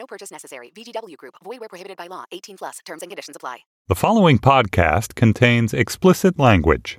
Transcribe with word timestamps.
No 0.00 0.06
purchase 0.06 0.30
necessary. 0.30 0.72
VGW 0.74 1.18
Group. 1.18 1.34
Void 1.44 1.60
where 1.60 1.68
prohibited 1.68 1.98
by 1.98 2.06
law. 2.06 2.24
18 2.32 2.56
plus. 2.56 2.78
Terms 2.86 3.02
and 3.02 3.10
conditions 3.10 3.36
apply. 3.36 3.58
The 3.88 3.94
following 3.94 4.38
podcast 4.38 5.14
contains 5.14 5.74
explicit 5.74 6.38
language. 6.38 6.98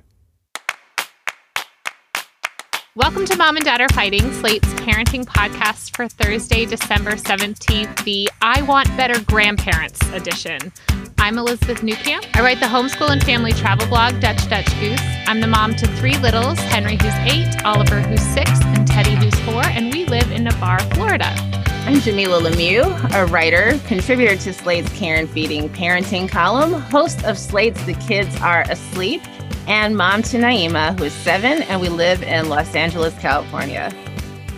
Welcome 2.94 3.24
to 3.24 3.36
Mom 3.36 3.56
and 3.56 3.64
Dad 3.64 3.80
Are 3.80 3.88
Fighting, 3.88 4.32
Slate's 4.34 4.68
parenting 4.74 5.24
podcast 5.24 5.96
for 5.96 6.06
Thursday, 6.06 6.64
December 6.64 7.12
17th, 7.12 8.04
the 8.04 8.30
I 8.40 8.62
Want 8.62 8.86
Better 8.96 9.18
Grandparents 9.24 10.00
edition. 10.12 10.72
I'm 11.18 11.38
Elizabeth 11.38 11.78
Newcamp. 11.78 12.26
I 12.34 12.42
write 12.42 12.60
the 12.60 12.66
homeschool 12.66 13.08
and 13.08 13.24
family 13.24 13.52
travel 13.52 13.88
blog, 13.88 14.20
Dutch 14.20 14.48
Dutch 14.48 14.68
Goose. 14.78 15.00
I'm 15.26 15.40
the 15.40 15.46
mom 15.46 15.74
to 15.76 15.88
three 15.96 16.18
littles 16.18 16.60
Henry, 16.60 16.98
who's 17.00 17.14
eight, 17.32 17.64
Oliver, 17.64 18.00
who's 18.00 18.22
six, 18.22 18.50
and 18.62 18.86
Teddy, 18.86 19.16
who's 19.16 19.34
four, 19.40 19.64
and 19.64 19.92
we 19.92 20.04
live 20.04 20.30
in 20.30 20.44
Navarre, 20.44 20.80
Florida. 20.94 21.61
I'm 21.84 21.96
Jamilah 21.96 22.48
Lemieux, 22.48 23.12
a 23.12 23.26
writer, 23.26 23.76
contributor 23.88 24.36
to 24.36 24.52
Slate's 24.52 24.90
Care 24.96 25.16
and 25.16 25.28
Feeding 25.28 25.68
Parenting 25.68 26.28
column, 26.28 26.74
host 26.74 27.24
of 27.24 27.36
Slate's 27.36 27.84
The 27.86 27.94
Kids 27.94 28.40
Are 28.40 28.62
Asleep, 28.70 29.20
and 29.66 29.96
mom 29.96 30.22
to 30.22 30.38
Naima, 30.38 30.96
who 30.96 31.06
is 31.06 31.12
seven, 31.12 31.62
and 31.62 31.80
we 31.80 31.88
live 31.88 32.22
in 32.22 32.48
Los 32.48 32.76
Angeles, 32.76 33.18
California. 33.18 33.92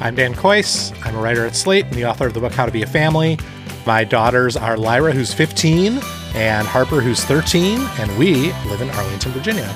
I'm 0.00 0.14
Dan 0.14 0.34
Kois. 0.34 0.94
I'm 1.06 1.16
a 1.16 1.20
writer 1.20 1.46
at 1.46 1.56
Slate 1.56 1.86
and 1.86 1.94
the 1.94 2.04
author 2.04 2.26
of 2.26 2.34
the 2.34 2.40
book 2.40 2.52
How 2.52 2.66
to 2.66 2.72
Be 2.72 2.82
a 2.82 2.86
Family. 2.86 3.38
My 3.86 4.04
daughters 4.04 4.54
are 4.54 4.76
Lyra, 4.76 5.12
who's 5.12 5.32
15, 5.32 6.00
and 6.34 6.66
Harper, 6.66 7.00
who's 7.00 7.24
13, 7.24 7.80
and 7.80 8.18
we 8.18 8.52
live 8.66 8.82
in 8.82 8.90
Arlington, 8.90 9.32
Virginia. 9.32 9.74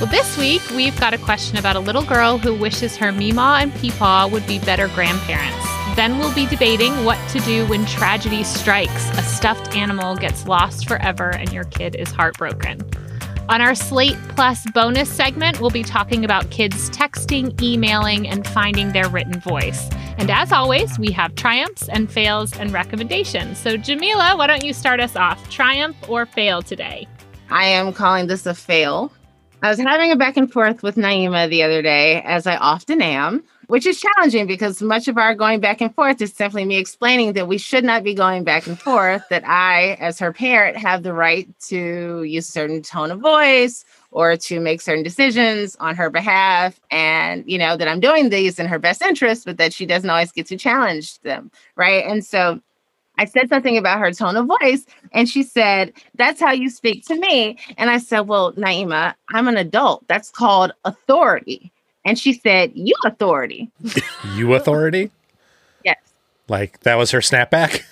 Well, 0.00 0.06
this 0.06 0.38
week 0.38 0.62
we've 0.70 0.98
got 0.98 1.12
a 1.12 1.18
question 1.18 1.58
about 1.58 1.76
a 1.76 1.80
little 1.80 2.04
girl 2.04 2.38
who 2.38 2.54
wishes 2.54 2.96
her 2.96 3.12
Meemaw 3.12 3.60
and 3.60 3.72
Peepaw 3.72 4.30
would 4.32 4.46
be 4.46 4.58
better 4.60 4.88
grandparents. 4.88 5.75
Then 5.96 6.18
we'll 6.18 6.34
be 6.34 6.44
debating 6.44 7.06
what 7.06 7.18
to 7.30 7.40
do 7.40 7.66
when 7.66 7.86
tragedy 7.86 8.44
strikes. 8.44 9.08
A 9.18 9.22
stuffed 9.22 9.74
animal 9.74 10.14
gets 10.14 10.46
lost 10.46 10.86
forever 10.86 11.30
and 11.30 11.50
your 11.54 11.64
kid 11.64 11.96
is 11.96 12.10
heartbroken. 12.10 12.82
On 13.48 13.62
our 13.62 13.74
Slate 13.74 14.18
Plus 14.28 14.66
bonus 14.74 15.10
segment, 15.10 15.58
we'll 15.58 15.70
be 15.70 15.82
talking 15.82 16.22
about 16.22 16.50
kids 16.50 16.90
texting, 16.90 17.58
emailing, 17.62 18.28
and 18.28 18.46
finding 18.46 18.92
their 18.92 19.08
written 19.08 19.40
voice. 19.40 19.88
And 20.18 20.30
as 20.30 20.52
always, 20.52 20.98
we 20.98 21.12
have 21.12 21.34
triumphs 21.34 21.88
and 21.88 22.12
fails 22.12 22.54
and 22.58 22.72
recommendations. 22.72 23.56
So, 23.56 23.78
Jamilah, 23.78 24.36
why 24.36 24.48
don't 24.48 24.64
you 24.64 24.74
start 24.74 25.00
us 25.00 25.16
off? 25.16 25.48
Triumph 25.48 25.96
or 26.08 26.26
fail 26.26 26.60
today? 26.60 27.08
I 27.48 27.64
am 27.66 27.94
calling 27.94 28.26
this 28.26 28.44
a 28.44 28.54
fail. 28.54 29.12
I 29.62 29.70
was 29.70 29.78
having 29.78 30.12
a 30.12 30.16
back 30.16 30.36
and 30.36 30.52
forth 30.52 30.82
with 30.82 30.96
Naima 30.96 31.48
the 31.48 31.62
other 31.62 31.80
day, 31.80 32.20
as 32.22 32.46
I 32.46 32.56
often 32.56 33.00
am, 33.00 33.42
which 33.66 33.86
is 33.86 34.00
challenging 34.00 34.46
because 34.46 34.80
much 34.80 35.08
of 35.08 35.18
our 35.18 35.34
going 35.34 35.60
back 35.60 35.80
and 35.80 35.94
forth 35.94 36.20
is 36.20 36.32
simply 36.32 36.64
me 36.64 36.76
explaining 36.76 37.32
that 37.32 37.48
we 37.48 37.58
should 37.58 37.84
not 37.84 38.04
be 38.04 38.14
going 38.14 38.44
back 38.44 38.66
and 38.66 38.78
forth, 38.78 39.22
that 39.30 39.46
I, 39.46 39.96
as 40.00 40.18
her 40.18 40.32
parent, 40.32 40.76
have 40.76 41.02
the 41.02 41.12
right 41.12 41.48
to 41.68 42.22
use 42.22 42.48
a 42.48 42.52
certain 42.52 42.82
tone 42.82 43.10
of 43.10 43.20
voice 43.20 43.84
or 44.10 44.36
to 44.36 44.60
make 44.60 44.80
certain 44.80 45.02
decisions 45.02 45.76
on 45.76 45.96
her 45.96 46.10
behalf. 46.10 46.80
And, 46.90 47.44
you 47.46 47.58
know, 47.58 47.76
that 47.76 47.88
I'm 47.88 48.00
doing 48.00 48.28
these 48.28 48.58
in 48.58 48.66
her 48.66 48.78
best 48.78 49.02
interest, 49.02 49.44
but 49.44 49.58
that 49.58 49.72
she 49.72 49.86
doesn't 49.86 50.08
always 50.08 50.32
get 50.32 50.46
to 50.46 50.56
challenge 50.56 51.20
them. 51.20 51.50
Right. 51.76 52.04
And 52.04 52.24
so 52.24 52.60
I 53.18 53.24
said 53.24 53.48
something 53.48 53.76
about 53.78 53.98
her 53.98 54.12
tone 54.12 54.36
of 54.36 54.46
voice, 54.46 54.84
and 55.12 55.28
she 55.28 55.42
said, 55.42 55.92
That's 56.16 56.40
how 56.40 56.52
you 56.52 56.68
speak 56.68 57.06
to 57.06 57.16
me. 57.18 57.58
And 57.78 57.90
I 57.90 57.98
said, 57.98 58.20
Well, 58.20 58.52
Naima, 58.52 59.14
I'm 59.30 59.48
an 59.48 59.56
adult. 59.56 60.06
That's 60.08 60.30
called 60.30 60.72
authority. 60.84 61.72
And 62.06 62.16
she 62.18 62.32
said, 62.32 62.70
You 62.74 62.94
authority. 63.04 63.70
you 64.34 64.54
authority? 64.54 65.10
yes. 65.84 65.98
Like 66.48 66.80
that 66.80 66.94
was 66.94 67.10
her 67.10 67.18
snapback? 67.18 67.82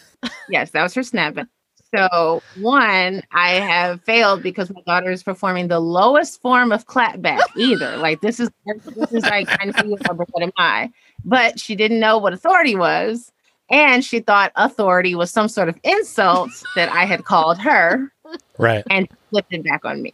yes, 0.48 0.70
that 0.70 0.82
was 0.82 0.94
her 0.94 1.02
snapback. 1.02 1.48
So, 1.94 2.42
one, 2.60 3.22
I 3.32 3.50
have 3.50 4.02
failed 4.02 4.42
because 4.42 4.68
my 4.70 4.80
daughter 4.86 5.10
is 5.10 5.22
performing 5.22 5.68
the 5.68 5.80
lowest 5.80 6.40
form 6.40 6.72
of 6.72 6.86
clapback 6.86 7.40
either. 7.56 7.96
like 7.98 8.20
this 8.20 8.40
is 8.40 8.50
this 8.66 9.12
is 9.12 9.24
like 9.24 9.48
I 9.60 9.66
know 9.66 9.84
you 9.84 9.96
are, 10.08 10.14
but 10.14 10.28
what 10.30 10.42
am 10.42 10.52
I? 10.56 10.90
But 11.24 11.58
she 11.60 11.74
didn't 11.76 12.00
know 12.00 12.18
what 12.18 12.32
authority 12.32 12.76
was. 12.76 13.32
And 13.70 14.04
she 14.04 14.20
thought 14.20 14.52
authority 14.56 15.14
was 15.14 15.30
some 15.30 15.48
sort 15.48 15.68
of 15.68 15.78
insult 15.82 16.50
that 16.76 16.88
I 16.90 17.04
had 17.04 17.24
called 17.24 17.58
her. 17.58 18.12
Right. 18.58 18.84
And 18.90 19.08
flipped 19.30 19.52
it 19.52 19.64
back 19.64 19.84
on 19.84 20.02
me. 20.02 20.12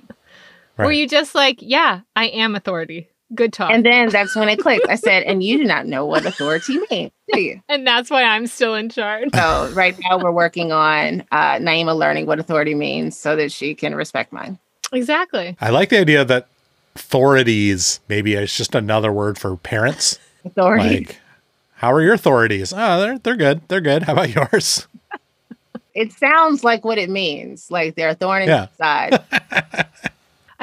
Right. 0.77 0.87
Were 0.87 0.93
you 0.93 1.07
just 1.07 1.35
like, 1.35 1.59
yeah, 1.61 2.01
I 2.17 2.27
am 2.29 2.55
authority? 2.55 3.10
Good 3.35 3.53
talk. 3.53 3.71
And 3.71 3.85
then 3.85 4.09
that's 4.09 4.35
when 4.35 4.49
it 4.49 4.59
clicked. 4.59 4.89
I 4.89 4.97
said, 4.97 5.23
and 5.23 5.43
you 5.43 5.59
do 5.59 5.65
not 5.65 5.87
know 5.87 6.05
what 6.05 6.27
authority 6.27 6.79
means, 6.91 7.13
do 7.33 7.41
you? 7.41 7.63
And 7.69 7.87
that's 7.87 8.11
why 8.11 8.25
I'm 8.25 8.47
still 8.49 8.75
in 8.75 8.89
charge. 8.89 9.29
So 9.35 9.71
right 9.75 9.97
now 10.01 10.19
we're 10.19 10.33
working 10.33 10.73
on 10.73 11.23
uh, 11.31 11.57
Naima 11.59 11.97
learning 11.97 12.27
what 12.27 12.41
authority 12.41 12.75
means 12.75 13.17
so 13.17 13.37
that 13.37 13.53
she 13.53 13.75
can 13.77 13.95
respect 13.95 14.33
mine. 14.33 14.59
Exactly. 14.93 15.57
I 15.61 15.71
like 15.71 15.91
the 15.91 15.99
idea 16.01 16.25
that 16.25 16.49
authorities 16.97 18.01
maybe 18.09 18.35
is 18.35 18.55
just 18.57 18.75
another 18.75 19.13
word 19.13 19.39
for 19.39 19.57
parents. 19.57 20.19
Authority. 20.45 20.89
Like, 21.07 21.21
how 21.77 21.93
are 21.93 22.03
your 22.03 22.15
authorities? 22.15 22.73
Oh, 22.77 23.01
they're 23.01 23.19
they're 23.19 23.37
good. 23.37 23.63
They're 23.69 23.81
good. 23.81 24.03
How 24.03 24.13
about 24.15 24.35
yours? 24.35 24.87
It 25.95 26.13
sounds 26.13 26.63
like 26.65 26.85
what 26.85 26.99
it 26.99 27.11
means. 27.11 27.71
Like 27.71 27.95
they're 27.95 28.11
a 28.11 28.15
thorn 28.15 28.43
in 28.43 28.49
Yeah. 28.49 28.67
the 28.79 28.85
side. 28.85 29.89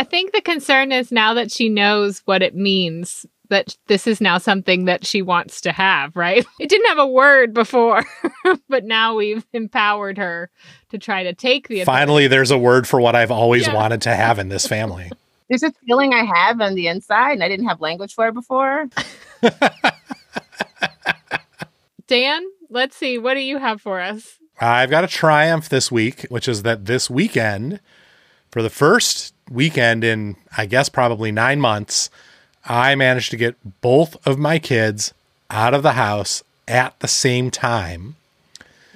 I 0.07 0.09
think 0.09 0.31
the 0.31 0.40
concern 0.41 0.94
is 0.94 1.12
now 1.12 1.34
that 1.34 1.51
she 1.51 1.68
knows 1.68 2.22
what 2.23 2.41
it 2.41 2.56
means, 2.56 3.25
that 3.50 3.75
this 3.88 4.07
is 4.07 4.22
now 4.22 4.38
something 4.38 4.85
that 4.85 5.06
she 5.06 5.22
wants 5.22 5.59
to 5.62 5.73
have, 5.73 6.16
right? 6.16 6.45
It 6.62 6.69
didn't 6.69 6.88
have 6.88 6.97
a 6.97 7.06
word 7.06 7.53
before, 7.53 8.06
but 8.69 8.85
now 8.85 9.16
we've 9.16 9.45
empowered 9.51 10.18
her 10.18 10.50
to 10.91 10.97
try 10.97 11.23
to 11.23 11.34
take 11.34 11.68
the 11.68 11.81
authority. 11.81 12.00
Finally, 12.00 12.28
there's 12.28 12.51
a 12.51 12.57
word 12.57 12.88
for 12.88 13.01
what 13.01 13.16
I've 13.18 13.31
always 13.31 13.68
Yeah. 13.68 13.73
wanted 13.75 14.01
to 14.03 14.16
have 14.16 14.40
in 14.40 14.47
this 14.47 14.66
family. 14.75 15.12
There's 15.50 15.63
a 15.63 15.73
feeling 15.85 16.13
I 16.13 16.24
have 16.24 16.62
on 16.62 16.75
the 16.75 16.88
inside, 16.88 17.34
and 17.34 17.44
I 17.44 17.50
didn't 17.50 17.68
have 17.68 17.81
language 17.81 18.13
for 18.13 18.29
it 18.29 18.34
before. 18.34 18.85
Dan, 22.07 22.44
let's 22.69 22.95
see. 22.95 23.18
What 23.18 23.34
do 23.34 23.41
you 23.41 23.57
have 23.57 23.81
for 23.81 24.00
us? 24.00 24.38
I've 24.62 24.89
got 24.89 25.03
a 25.03 25.07
triumph 25.07 25.68
this 25.68 25.91
week, 25.91 26.22
which 26.29 26.47
is 26.47 26.63
that 26.63 26.85
this 26.85 27.09
weekend, 27.09 27.81
for 28.50 28.62
the 28.62 28.69
first 28.69 29.34
weekend 29.49 30.03
in, 30.03 30.35
I 30.57 30.65
guess, 30.65 30.89
probably 30.89 31.31
nine 31.31 31.59
months, 31.59 32.09
I 32.65 32.95
managed 32.95 33.31
to 33.31 33.37
get 33.37 33.55
both 33.81 34.15
of 34.27 34.37
my 34.37 34.59
kids 34.59 35.13
out 35.49 35.73
of 35.73 35.83
the 35.83 35.93
house 35.93 36.43
at 36.67 36.99
the 36.99 37.07
same 37.07 37.49
time. 37.49 38.15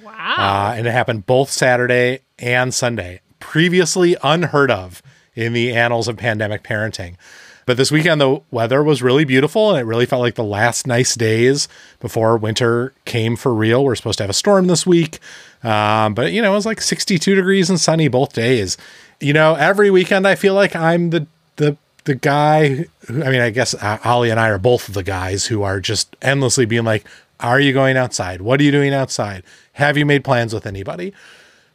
Wow. 0.02 0.34
Uh, 0.38 0.74
and 0.76 0.86
it 0.86 0.92
happened 0.92 1.26
both 1.26 1.50
Saturday 1.50 2.20
and 2.38 2.74
Sunday, 2.74 3.20
previously 3.40 4.16
unheard 4.22 4.70
of 4.70 5.02
in 5.34 5.52
the 5.52 5.72
annals 5.72 6.08
of 6.08 6.16
pandemic 6.16 6.62
parenting. 6.62 7.16
But 7.64 7.76
this 7.76 7.92
weekend, 7.92 8.20
the 8.20 8.42
weather 8.50 8.82
was 8.82 9.02
really 9.02 9.24
beautiful 9.24 9.70
and 9.70 9.78
it 9.78 9.84
really 9.84 10.06
felt 10.06 10.22
like 10.22 10.34
the 10.34 10.44
last 10.44 10.86
nice 10.86 11.14
days 11.14 11.68
before 12.00 12.36
winter 12.36 12.92
came 13.04 13.36
for 13.36 13.54
real. 13.54 13.84
We're 13.84 13.94
supposed 13.94 14.18
to 14.18 14.24
have 14.24 14.30
a 14.30 14.34
storm 14.34 14.66
this 14.66 14.86
week. 14.86 15.20
Um, 15.62 16.14
but, 16.14 16.32
you 16.32 16.42
know, 16.42 16.52
it 16.52 16.56
was 16.56 16.66
like 16.66 16.80
62 16.80 17.34
degrees 17.34 17.70
and 17.70 17.80
sunny 17.80 18.08
both 18.08 18.32
days. 18.32 18.76
You 19.20 19.32
know, 19.32 19.54
every 19.54 19.90
weekend 19.90 20.26
I 20.26 20.34
feel 20.34 20.54
like 20.54 20.74
I'm 20.74 21.10
the, 21.10 21.26
the, 21.56 21.76
the 22.04 22.16
guy 22.16 22.86
who, 23.06 23.22
I 23.22 23.30
mean, 23.30 23.40
I 23.40 23.50
guess 23.50 23.74
uh, 23.74 23.98
Alia 24.04 24.32
and 24.32 24.40
I 24.40 24.48
are 24.48 24.58
both 24.58 24.88
the 24.88 25.04
guys 25.04 25.46
who 25.46 25.62
are 25.62 25.80
just 25.80 26.16
endlessly 26.20 26.64
being 26.64 26.84
like, 26.84 27.04
are 27.40 27.60
you 27.60 27.72
going 27.72 27.96
outside? 27.96 28.40
What 28.40 28.60
are 28.60 28.64
you 28.64 28.72
doing 28.72 28.92
outside? 28.92 29.42
Have 29.74 29.96
you 29.96 30.06
made 30.06 30.24
plans 30.24 30.52
with 30.54 30.66
anybody? 30.66 31.12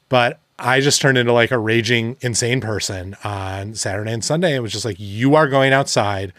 But 0.09 0.39
I 0.59 0.79
just 0.79 1.01
turned 1.01 1.17
into 1.17 1.33
like 1.33 1.51
a 1.51 1.57
raging 1.57 2.17
insane 2.21 2.61
person 2.61 3.15
on 3.23 3.75
Saturday 3.75 4.11
and 4.11 4.23
Sunday. 4.23 4.55
It 4.55 4.61
was 4.61 4.71
just 4.71 4.85
like 4.85 4.97
you 4.99 5.35
are 5.35 5.47
going 5.47 5.73
outside 5.73 6.33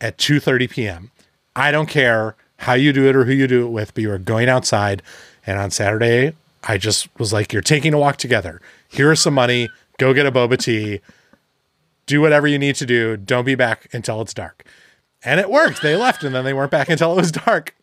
at 0.00 0.18
2:30 0.18 0.70
p.m. 0.70 1.10
I 1.54 1.70
don't 1.70 1.88
care 1.88 2.34
how 2.58 2.74
you 2.74 2.92
do 2.92 3.08
it 3.08 3.14
or 3.14 3.24
who 3.24 3.32
you 3.32 3.46
do 3.46 3.66
it 3.66 3.70
with, 3.70 3.94
but 3.94 4.02
you 4.02 4.10
are 4.10 4.18
going 4.18 4.48
outside. 4.48 5.02
And 5.46 5.58
on 5.58 5.70
Saturday, 5.70 6.34
I 6.64 6.78
just 6.78 7.08
was 7.18 7.32
like, 7.32 7.52
you're 7.52 7.62
taking 7.62 7.92
a 7.92 7.98
walk 7.98 8.16
together. 8.16 8.60
Here 8.88 9.10
is 9.12 9.20
some 9.20 9.34
money. 9.34 9.68
Go 9.98 10.14
get 10.14 10.26
a 10.26 10.32
boba 10.32 10.58
tea. 10.58 11.00
Do 12.06 12.20
whatever 12.20 12.46
you 12.46 12.58
need 12.58 12.76
to 12.76 12.86
do. 12.86 13.16
Don't 13.16 13.44
be 13.44 13.54
back 13.54 13.88
until 13.92 14.20
it's 14.20 14.34
dark. 14.34 14.64
And 15.24 15.40
it 15.40 15.50
worked. 15.50 15.82
They 15.82 15.96
left 15.96 16.24
and 16.24 16.34
then 16.34 16.44
they 16.44 16.52
weren't 16.52 16.70
back 16.70 16.88
until 16.88 17.12
it 17.12 17.16
was 17.16 17.32
dark. 17.32 17.74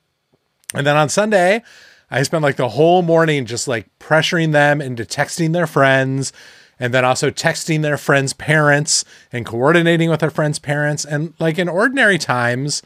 And 0.73 0.85
then 0.85 0.95
on 0.95 1.09
Sunday, 1.09 1.63
I 2.11 2.23
spent 2.23 2.43
like 2.43 2.55
the 2.55 2.69
whole 2.69 3.01
morning 3.01 3.45
just 3.45 3.67
like 3.67 3.87
pressuring 3.99 4.51
them 4.51 4.81
into 4.81 5.03
texting 5.03 5.53
their 5.53 5.67
friends 5.67 6.31
and 6.79 6.93
then 6.93 7.03
also 7.03 7.29
texting 7.29 7.81
their 7.81 7.97
friends' 7.97 8.33
parents 8.33 9.03
and 9.31 9.45
coordinating 9.45 10.09
with 10.09 10.21
their 10.21 10.29
friends' 10.29 10.59
parents. 10.59 11.03
And 11.03 11.33
like 11.39 11.59
in 11.59 11.67
ordinary 11.67 12.17
times, 12.17 12.81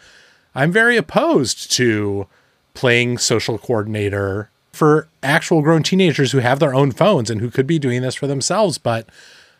I'm 0.56 0.72
very 0.72 0.98
opposed 0.98 1.72
to 1.74 2.28
playing 2.74 3.19
social 3.19 3.57
coordinator 3.57 4.50
for 4.74 5.08
actual 5.22 5.62
grown 5.62 5.84
teenagers 5.84 6.31
who 6.31 6.40
have 6.40 6.60
their 6.60 6.74
own 6.74 6.92
phones 6.92 7.30
and 7.30 7.40
who 7.40 7.50
could 7.50 7.68
be 7.68 7.80
doing 7.80 8.02
this 8.02 8.16
for 8.16 8.28
themselves. 8.28 8.78
But 8.78 9.08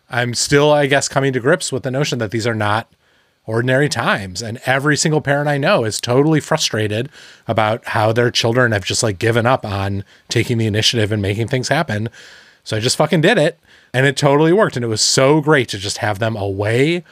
I'm 0.10 0.34
still, 0.34 0.72
I 0.72 0.88
guess, 0.88 1.08
coming 1.08 1.32
to 1.34 1.40
grips 1.40 1.72
with 1.72 1.84
the 1.84 1.92
notion 1.92 2.20
that 2.20 2.32
these 2.32 2.48
are 2.48 2.56
not 2.56 2.92
ordinary 3.46 3.90
times. 3.90 4.42
And 4.42 4.60
every 4.66 4.98
single 4.98 5.22
parent 5.22 5.48
I 5.48 5.58
know 5.58 5.84
is 5.84 6.02
totally 6.02 6.40
frustrated 6.40 7.10
about 7.48 7.86
how 7.90 8.12
their 8.12 8.32
children 8.32 8.72
have 8.72 8.86
just 8.86 9.04
like 9.04 9.20
given 9.20 9.46
up 9.46 9.66
on 9.66 10.04
taking 10.30 10.58
the 10.58 10.68
initiative 10.68 11.12
and 11.12 11.22
making 11.22 11.48
things 11.48 11.68
happen. 11.68 12.10
So 12.64 12.78
I 12.78 12.80
just 12.80 12.98
fucking 12.98 13.22
did 13.22 13.38
it 13.38 13.60
and 13.94 14.06
it 14.06 14.18
totally 14.18 14.54
worked. 14.54 14.76
And 14.76 14.86
it 14.86 14.90
was 14.90 15.02
so 15.02 15.42
great 15.42 15.68
to 15.70 15.78
just 15.78 15.98
have 16.00 16.20
them 16.20 16.36
away 16.36 17.04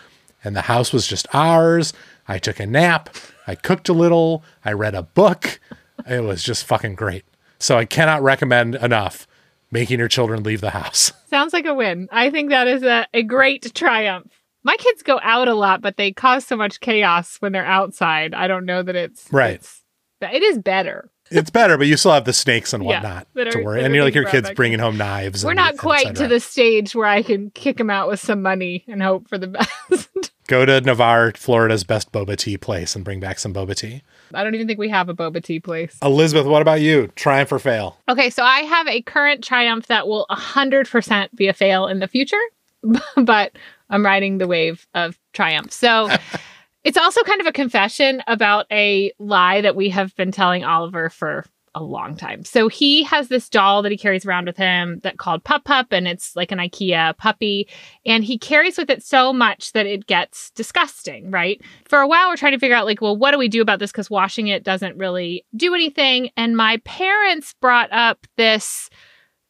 and 0.44 0.56
the 0.56 0.62
house 0.62 0.92
was 0.92 1.06
just 1.06 1.28
ours. 1.34 1.94
I 2.28 2.40
took 2.40 2.60
a 2.60 2.66
nap. 2.66 3.10
I 3.46 3.56
cooked 3.56 3.90
a 3.90 3.94
little. 3.94 4.44
I 4.64 4.72
read 4.72 4.96
a 4.96 5.04
book. 5.04 5.60
It 6.08 6.24
was 6.24 6.42
just 6.42 6.66
fucking 6.66 6.96
great. 6.96 7.26
So 7.62 7.78
I 7.78 7.86
cannot 7.86 8.24
recommend 8.24 8.76
enough 8.76 9.28
making 9.72 10.00
your 10.00 10.08
children 10.08 10.44
leave 10.44 10.62
the 10.62 10.72
house. 10.72 11.14
Sounds 11.30 11.54
like 11.54 11.66
a 11.66 11.74
win. 11.74 12.10
I 12.12 12.30
think 12.30 12.50
that 12.50 12.68
is 12.68 12.84
a, 12.84 13.08
a 13.14 13.24
great 13.24 13.74
triumph. 13.74 14.32
My 14.64 14.76
kids 14.78 15.02
go 15.04 15.20
out 15.24 15.48
a 15.48 15.54
lot, 15.54 15.82
but 15.82 15.98
they 15.98 16.12
cause 16.12 16.46
so 16.46 16.56
much 16.56 16.80
chaos 16.80 17.38
when 17.38 17.52
they're 17.52 17.66
outside. 17.66 18.34
I 18.34 18.48
don't 18.48 18.66
know 18.66 18.84
that 18.84 18.96
it's 18.96 19.32
Right. 19.32 19.56
It's, 19.56 19.82
it 20.22 20.44
is 20.44 20.58
better. 20.60 21.10
It's 21.32 21.50
better, 21.50 21.78
but 21.78 21.88
you 21.88 21.96
still 21.98 22.12
have 22.12 22.26
the 22.26 22.34
snakes 22.34 22.74
and 22.74 22.84
whatnot 22.84 23.28
that 23.36 23.48
are- 23.48 23.52
to 23.52 23.64
worry. 23.64 23.84
And 23.84 23.96
you're 23.96 24.04
like 24.04 24.16
your 24.16 24.26
kids 24.26 24.50
back. 24.50 24.56
bringing 24.56 24.80
home 24.80 24.98
knives. 24.98 25.46
We're 25.46 25.52
and- 25.52 25.58
not 25.58 25.78
quite 25.78 26.16
to 26.16 26.28
the 26.28 26.40
stage 26.40 26.94
where 26.94 27.08
I 27.08 27.22
can 27.22 27.52
kick 27.52 27.78
them 27.78 27.90
out 27.90 28.10
with 28.10 28.20
some 28.20 28.42
money 28.42 28.84
and 28.88 29.02
hope 29.02 29.30
for 29.30 29.38
the 29.38 29.48
best. 29.90 30.32
Go 30.48 30.66
to 30.66 30.82
Navarre, 30.82 31.32
Florida's 31.32 31.84
best 31.86 32.12
boba 32.12 32.36
tea 32.36 32.58
place 32.58 32.96
and 32.96 33.06
bring 33.06 33.20
back 33.20 33.40
some 33.40 33.54
boba 33.54 33.76
tea. 33.76 34.02
I 34.34 34.44
don't 34.44 34.56
even 34.56 34.68
think 34.68 34.80
we 34.80 34.90
have 34.90 35.10
a 35.10 35.14
boba 35.14 35.44
tea 35.44 35.60
place. 35.60 35.98
Elizabeth, 36.02 36.46
what 36.46 36.62
about 36.62 36.82
you? 36.82 37.08
Triumph 37.16 37.52
or 37.52 37.60
fail? 37.60 37.98
Okay, 38.10 38.30
so 38.30 38.44
I 38.44 38.60
have 38.62 38.88
a 38.88 39.02
current 39.02 39.44
triumph 39.44 39.88
that 39.88 40.08
will 40.08 40.26
100% 40.30 41.36
be 41.36 41.48
a 41.48 41.54
fail 41.54 41.88
in 41.88 42.00
the 42.00 42.08
future, 42.08 42.42
but 43.16 43.54
I'm 43.90 44.06
riding 44.06 44.38
the 44.38 44.48
wave 44.48 44.88
of 44.94 45.20
triumph. 45.34 45.72
So 45.72 46.10
it's 46.84 46.98
also 46.98 47.22
kind 47.24 47.42
of 47.42 47.48
a 47.48 47.52
confession 47.52 48.24
about 48.28 48.66
a 48.72 49.12
lie 49.20 49.62
that 49.62 49.76
we 49.76 49.90
have 49.90 50.16
been 50.16 50.32
telling 50.32 50.64
Oliver 50.64 51.10
for 51.10 51.46
a 51.74 51.84
long 51.84 52.16
time. 52.16 52.44
So 52.44 52.68
he 52.68 53.04
has 53.04 53.30
this 53.30 53.48
doll 53.50 53.82
that 53.82 53.92
he 53.92 53.98
carries 53.98 54.26
around 54.26 54.46
with 54.46 54.58
him 54.58 55.00
that 55.04 55.18
called 55.18 55.44
Pup 55.44 55.64
Pup, 55.64 55.88
and 55.92 56.08
it's 56.08 56.36
like 56.36 56.52
an 56.52 56.60
IKEA 56.60 57.18
puppy. 57.18 57.68
And 58.06 58.24
he 58.24 58.38
carries 58.38 58.78
with 58.78 58.90
it 58.90 59.04
so 59.04 59.32
much 59.32 59.72
that 59.74 59.86
it 59.86 60.06
gets 60.06 60.52
disgusting, 60.52 61.32
right? 61.32 61.62
For 61.86 62.00
a 62.00 62.08
while, 62.08 62.30
we're 62.30 62.38
trying 62.38 62.54
to 62.54 62.60
figure 62.60 62.76
out, 62.76 62.86
like, 62.86 63.02
well, 63.02 63.16
what 63.16 63.32
do 63.32 63.38
we 63.38 63.48
do 63.48 63.62
about 63.62 63.80
this? 63.80 63.92
Because 63.92 64.10
washing 64.10 64.48
it 64.48 64.64
doesn't 64.64 64.98
really 64.98 65.46
do 65.56 65.74
anything. 65.74 66.30
And 66.36 66.58
my 66.58 66.78
parents 66.84 67.56
brought 67.62 67.92
up 67.92 68.28
this 68.36 68.90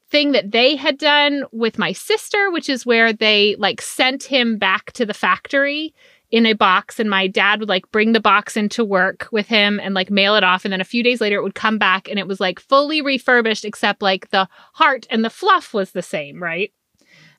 thing 0.09 0.33
that 0.33 0.51
they 0.51 0.75
had 0.75 0.97
done 0.97 1.45
with 1.51 1.79
my 1.79 1.93
sister, 1.93 2.51
which 2.51 2.69
is 2.69 2.85
where 2.85 3.13
they 3.13 3.55
like 3.57 3.81
sent 3.81 4.23
him 4.23 4.57
back 4.57 4.91
to 4.91 5.05
the 5.05 5.13
factory 5.13 5.93
in 6.31 6.45
a 6.45 6.53
box 6.53 6.99
and 6.99 7.09
my 7.09 7.27
dad 7.27 7.59
would 7.59 7.69
like 7.69 7.91
bring 7.91 8.13
the 8.13 8.19
box 8.19 8.55
into 8.55 8.85
work 8.85 9.27
with 9.31 9.47
him 9.47 9.79
and 9.81 9.93
like 9.93 10.09
mail 10.09 10.35
it 10.35 10.43
off 10.43 10.63
and 10.63 10.71
then 10.71 10.81
a 10.81 10.85
few 10.85 11.03
days 11.03 11.19
later 11.19 11.37
it 11.37 11.43
would 11.43 11.55
come 11.55 11.77
back 11.77 12.07
and 12.07 12.17
it 12.17 12.27
was 12.27 12.39
like 12.39 12.59
fully 12.59 13.01
refurbished 13.01 13.65
except 13.65 14.01
like 14.01 14.29
the 14.29 14.47
heart 14.73 15.05
and 15.09 15.25
the 15.25 15.29
fluff 15.29 15.73
was 15.73 15.91
the 15.91 16.01
same, 16.01 16.41
right? 16.41 16.71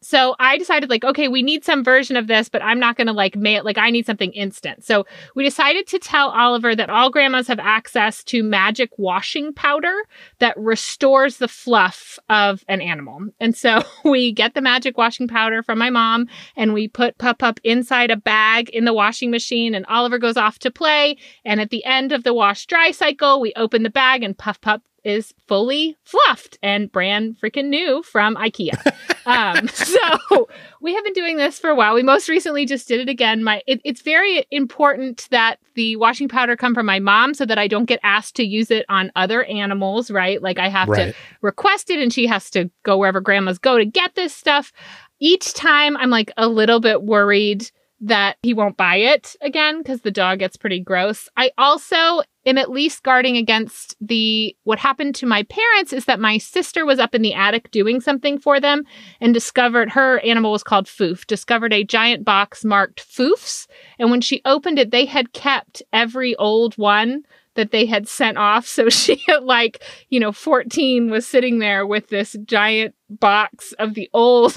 So 0.02 0.34
I 0.38 0.58
decided 0.58 0.90
like 0.90 1.04
okay, 1.04 1.28
we 1.28 1.42
need 1.42 1.64
some 1.64 1.84
version 1.84 2.16
of 2.16 2.26
this, 2.26 2.48
but 2.48 2.62
I'm 2.62 2.78
not 2.78 2.96
going 2.96 3.06
to 3.06 3.12
like 3.12 3.36
mail 3.36 3.64
like 3.64 3.78
I 3.78 3.90
need 3.90 4.06
something 4.06 4.32
instant. 4.32 4.84
So 4.84 5.06
we 5.34 5.44
decided 5.44 5.86
to 5.88 5.98
tell 5.98 6.30
Oliver 6.30 6.74
that 6.74 6.90
all 6.90 7.10
grandmas 7.10 7.46
have 7.48 7.58
access 7.58 8.24
to 8.24 8.42
magic 8.42 8.90
washing 8.98 9.52
powder 9.52 9.94
that 10.38 10.56
restores 10.56 11.38
the 11.38 11.48
fluff 11.48 12.18
of 12.28 12.64
an 12.68 12.80
animal. 12.80 13.28
And 13.40 13.56
so 13.56 13.82
we 14.04 14.32
get 14.32 14.54
the 14.54 14.60
magic 14.60 14.98
washing 14.98 15.28
powder 15.28 15.62
from 15.62 15.78
my 15.78 15.90
mom 15.90 16.26
and 16.56 16.72
we 16.72 16.88
put 16.88 17.18
Pup 17.18 17.38
Pup 17.38 17.60
inside 17.64 18.10
a 18.10 18.16
bag 18.16 18.68
in 18.70 18.84
the 18.84 18.92
washing 18.92 19.30
machine 19.30 19.74
and 19.74 19.86
Oliver 19.86 20.18
goes 20.18 20.36
off 20.36 20.58
to 20.60 20.70
play. 20.70 21.16
And 21.44 21.60
at 21.60 21.70
the 21.70 21.84
end 21.84 22.12
of 22.12 22.24
the 22.24 22.34
wash 22.34 22.66
dry 22.66 22.90
cycle, 22.90 23.40
we 23.40 23.52
open 23.56 23.82
the 23.82 23.90
bag 23.90 24.22
and 24.22 24.36
Puff 24.36 24.60
Pup 24.60 24.82
is 25.04 25.34
fully 25.48 25.96
fluffed 26.04 26.58
and 26.62 26.90
brand 26.92 27.36
freaking 27.42 27.66
new 27.66 28.02
from 28.02 28.36
IKEA. 28.36 28.72
um, 29.26 29.68
so 29.68 30.48
we 30.80 30.94
have 30.94 31.04
been 31.04 31.12
doing 31.12 31.36
this 31.36 31.58
for 31.58 31.70
a 31.70 31.74
while. 31.74 31.94
We 31.94 32.02
most 32.02 32.28
recently 32.28 32.66
just 32.66 32.88
did 32.88 33.00
it 33.00 33.08
again. 33.08 33.42
My 33.42 33.62
it, 33.66 33.80
it's 33.84 34.02
very 34.02 34.44
important 34.50 35.26
that 35.30 35.56
the 35.74 35.96
washing 35.96 36.28
powder 36.28 36.56
come 36.56 36.74
from 36.74 36.86
my 36.86 36.98
mom 36.98 37.34
so 37.34 37.44
that 37.46 37.58
I 37.58 37.66
don't 37.68 37.86
get 37.86 38.00
asked 38.02 38.36
to 38.36 38.44
use 38.44 38.70
it 38.70 38.84
on 38.88 39.10
other 39.16 39.44
animals, 39.44 40.10
right? 40.10 40.40
Like 40.42 40.58
I 40.58 40.68
have 40.68 40.88
Right. 40.88 41.12
to 41.12 41.18
request 41.40 41.90
it 41.90 41.98
and 41.98 42.12
she 42.12 42.26
has 42.26 42.50
to 42.50 42.70
go 42.82 42.98
wherever 42.98 43.20
grandmas 43.20 43.58
go 43.58 43.78
to 43.78 43.84
get 43.84 44.14
this 44.14 44.34
stuff. 44.34 44.72
Each 45.20 45.54
time 45.54 45.96
I'm 45.96 46.10
like 46.10 46.30
a 46.36 46.48
little 46.48 46.80
bit 46.80 47.02
worried 47.02 47.70
that 48.02 48.36
he 48.42 48.52
won't 48.52 48.76
buy 48.76 48.96
it 48.96 49.36
again 49.40 49.78
because 49.78 50.00
the 50.00 50.10
dog 50.10 50.40
gets 50.40 50.56
pretty 50.56 50.80
gross. 50.80 51.28
I 51.36 51.52
also 51.56 52.22
am 52.44 52.58
at 52.58 52.70
least 52.70 53.04
guarding 53.04 53.36
against 53.36 53.94
the 54.00 54.56
what 54.64 54.80
happened 54.80 55.14
to 55.14 55.26
my 55.26 55.44
parents 55.44 55.92
is 55.92 56.06
that 56.06 56.18
my 56.18 56.36
sister 56.38 56.84
was 56.84 56.98
up 56.98 57.14
in 57.14 57.22
the 57.22 57.32
attic 57.32 57.70
doing 57.70 58.00
something 58.00 58.38
for 58.38 58.58
them 58.58 58.82
and 59.20 59.32
discovered 59.32 59.90
her 59.90 60.18
animal 60.20 60.50
was 60.50 60.64
called 60.64 60.86
Foof, 60.86 61.26
discovered 61.28 61.72
a 61.72 61.84
giant 61.84 62.24
box 62.24 62.64
marked 62.64 63.08
Foofs. 63.08 63.68
And 64.00 64.10
when 64.10 64.20
she 64.20 64.42
opened 64.44 64.80
it, 64.80 64.90
they 64.90 65.04
had 65.04 65.32
kept 65.32 65.80
every 65.92 66.34
old 66.36 66.74
one 66.74 67.22
that 67.54 67.70
they 67.70 67.86
had 67.86 68.08
sent 68.08 68.36
off. 68.36 68.66
So 68.66 68.88
she 68.88 69.24
like, 69.42 69.82
you 70.10 70.18
know, 70.18 70.32
14 70.32 71.08
was 71.08 71.24
sitting 71.24 71.60
there 71.60 71.86
with 71.86 72.08
this 72.08 72.36
giant 72.46 72.96
box 73.08 73.72
of 73.78 73.94
the 73.94 74.10
old 74.12 74.56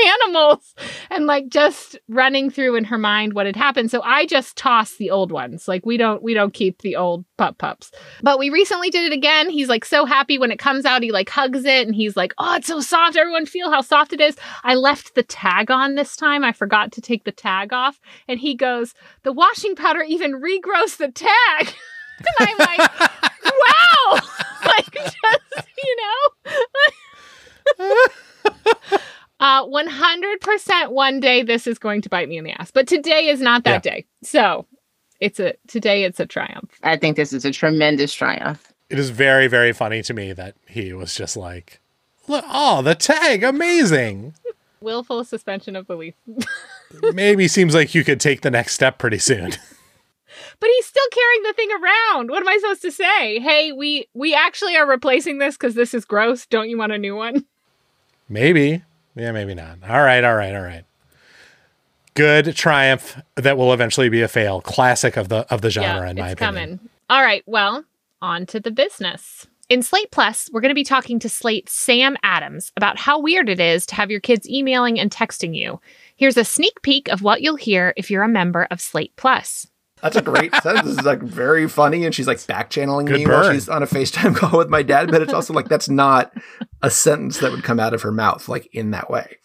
animals 0.24 0.74
and 1.10 1.26
like 1.26 1.48
just 1.48 1.98
running 2.08 2.50
through 2.50 2.76
in 2.76 2.84
her 2.84 2.98
mind 2.98 3.34
what 3.34 3.46
had 3.46 3.56
happened. 3.56 3.90
So 3.90 4.02
I 4.02 4.26
just 4.26 4.56
toss 4.56 4.96
the 4.96 5.10
old 5.10 5.32
ones. 5.32 5.68
Like 5.68 5.84
we 5.84 5.96
don't 5.96 6.22
we 6.22 6.34
don't 6.34 6.54
keep 6.54 6.82
the 6.82 6.96
old 6.96 7.24
pup 7.36 7.58
pups. 7.58 7.90
But 8.22 8.38
we 8.38 8.50
recently 8.50 8.90
did 8.90 9.12
it 9.12 9.16
again. 9.16 9.50
He's 9.50 9.68
like 9.68 9.84
so 9.84 10.04
happy 10.04 10.38
when 10.38 10.50
it 10.50 10.58
comes 10.58 10.84
out. 10.84 11.02
He 11.02 11.12
like 11.12 11.28
hugs 11.28 11.64
it 11.64 11.86
and 11.86 11.94
he's 11.94 12.16
like, 12.16 12.32
"Oh, 12.38 12.56
it's 12.56 12.66
so 12.66 12.80
soft. 12.80 13.16
Everyone 13.16 13.46
feel 13.46 13.70
how 13.70 13.80
soft 13.80 14.12
it 14.12 14.20
is." 14.20 14.36
I 14.64 14.74
left 14.74 15.14
the 15.14 15.22
tag 15.22 15.70
on 15.70 15.94
this 15.94 16.16
time. 16.16 16.44
I 16.44 16.52
forgot 16.52 16.92
to 16.92 17.00
take 17.00 17.24
the 17.24 17.32
tag 17.32 17.72
off. 17.72 18.00
And 18.28 18.40
he 18.40 18.54
goes, 18.54 18.94
"The 19.22 19.32
washing 19.32 19.74
powder 19.74 20.02
even 20.02 20.40
regrows 20.40 20.96
the 20.96 21.10
tag." 21.10 21.74
and 22.18 22.48
I'm 22.48 22.58
like, 22.58 23.00
"Wow!" 23.44 24.20
like 24.64 24.92
just, 24.92 25.68
you 25.78 25.96
know. 25.96 26.30
Uh, 29.60 29.66
100% 29.66 30.92
one 30.92 31.20
day 31.20 31.42
this 31.42 31.66
is 31.66 31.78
going 31.78 32.02
to 32.02 32.08
bite 32.08 32.28
me 32.28 32.38
in 32.38 32.44
the 32.44 32.52
ass. 32.52 32.70
But 32.70 32.86
today 32.86 33.28
is 33.28 33.40
not 33.40 33.64
that 33.64 33.82
day. 33.82 34.06
So 34.22 34.66
it's 35.20 35.38
a 35.38 35.54
today 35.66 36.04
it's 36.04 36.20
a 36.20 36.26
triumph. 36.26 36.70
I 36.82 36.96
think 36.96 37.16
this 37.16 37.32
is 37.32 37.44
a 37.44 37.52
tremendous 37.52 38.14
triumph. 38.14 38.72
It 38.88 38.98
is 38.98 39.10
very, 39.10 39.46
very 39.46 39.72
funny 39.72 40.02
to 40.02 40.14
me 40.14 40.32
that 40.32 40.56
he 40.66 40.92
was 40.92 41.14
just 41.14 41.36
like, 41.36 41.80
Look, 42.26 42.44
oh, 42.48 42.82
the 42.82 42.94
tag, 42.94 43.42
amazing. 43.44 44.34
Willful 44.80 45.24
suspension 45.24 45.76
of 45.76 45.86
belief. 45.86 46.14
Maybe 47.02 47.48
seems 47.48 47.74
like 47.74 47.94
you 47.94 48.02
could 48.02 48.20
take 48.20 48.40
the 48.40 48.50
next 48.50 48.74
step 48.74 48.98
pretty 48.98 49.18
soon. 49.18 49.52
But 50.58 50.70
he's 50.76 50.86
still 50.86 51.06
carrying 51.10 51.42
the 51.42 51.52
thing 51.54 51.68
around. 51.72 52.30
What 52.30 52.42
am 52.42 52.48
I 52.48 52.58
supposed 52.58 52.82
to 52.82 52.92
say? 52.92 53.40
Hey, 53.40 53.72
we 53.72 54.08
we 54.14 54.34
actually 54.34 54.76
are 54.76 54.86
replacing 54.86 55.38
this 55.38 55.56
because 55.56 55.74
this 55.74 55.92
is 55.92 56.04
gross. 56.04 56.46
Don't 56.46 56.68
you 56.68 56.78
want 56.78 56.92
a 56.92 56.98
new 56.98 57.16
one? 57.16 57.46
maybe. 58.28 58.82
Yeah, 59.20 59.32
maybe 59.32 59.54
not. 59.54 59.78
All 59.86 60.02
right, 60.02 60.24
all 60.24 60.34
right, 60.34 60.54
all 60.54 60.62
right. 60.62 60.84
Good 62.14 62.56
triumph 62.56 63.20
that 63.36 63.58
will 63.58 63.74
eventually 63.74 64.08
be 64.08 64.22
a 64.22 64.28
fail. 64.28 64.62
Classic 64.62 65.18
of 65.18 65.28
the 65.28 65.46
of 65.52 65.60
the 65.60 65.68
genre, 65.68 66.08
in 66.08 66.16
my 66.16 66.30
it's 66.30 66.32
opinion. 66.32 66.78
coming. 66.78 66.90
All 67.10 67.22
right, 67.22 67.42
well, 67.46 67.84
on 68.22 68.46
to 68.46 68.60
the 68.60 68.70
business. 68.70 69.46
In 69.68 69.82
Slate 69.82 70.10
Plus, 70.10 70.48
we're 70.52 70.62
going 70.62 70.70
to 70.70 70.74
be 70.74 70.84
talking 70.84 71.18
to 71.20 71.28
Slate's 71.28 71.72
Sam 71.72 72.16
Adams 72.22 72.72
about 72.76 72.98
how 72.98 73.20
weird 73.20 73.48
it 73.48 73.60
is 73.60 73.86
to 73.86 73.94
have 73.94 74.10
your 74.10 74.20
kids 74.20 74.48
emailing 74.48 74.98
and 74.98 75.10
texting 75.10 75.54
you. 75.54 75.80
Here's 76.16 76.36
a 76.36 76.44
sneak 76.44 76.82
peek 76.82 77.08
of 77.08 77.22
what 77.22 77.42
you'll 77.42 77.56
hear 77.56 77.92
if 77.96 78.10
you're 78.10 78.24
a 78.24 78.28
member 78.28 78.66
of 78.70 78.80
Slate 78.80 79.14
Plus. 79.16 79.68
That's 80.02 80.16
a 80.16 80.22
great 80.22 80.54
sentence. 80.62 80.86
This 80.88 80.98
is 80.98 81.04
like 81.04 81.22
very 81.22 81.68
funny, 81.68 82.04
and 82.04 82.14
she's 82.14 82.26
like 82.26 82.44
back 82.46 82.70
channeling 82.70 83.06
Good 83.06 83.20
me 83.20 83.26
while 83.26 83.52
she's 83.52 83.68
on 83.68 83.82
a 83.82 83.86
FaceTime 83.86 84.34
call 84.36 84.58
with 84.58 84.68
my 84.68 84.82
dad. 84.82 85.10
But 85.10 85.22
it's 85.22 85.32
also 85.32 85.52
like 85.52 85.68
that's 85.68 85.88
not 85.88 86.32
a 86.82 86.90
sentence 86.90 87.38
that 87.38 87.50
would 87.52 87.64
come 87.64 87.80
out 87.80 87.94
of 87.94 88.02
her 88.02 88.12
mouth 88.12 88.48
like 88.48 88.68
in 88.72 88.90
that 88.92 89.10
way. 89.10 89.38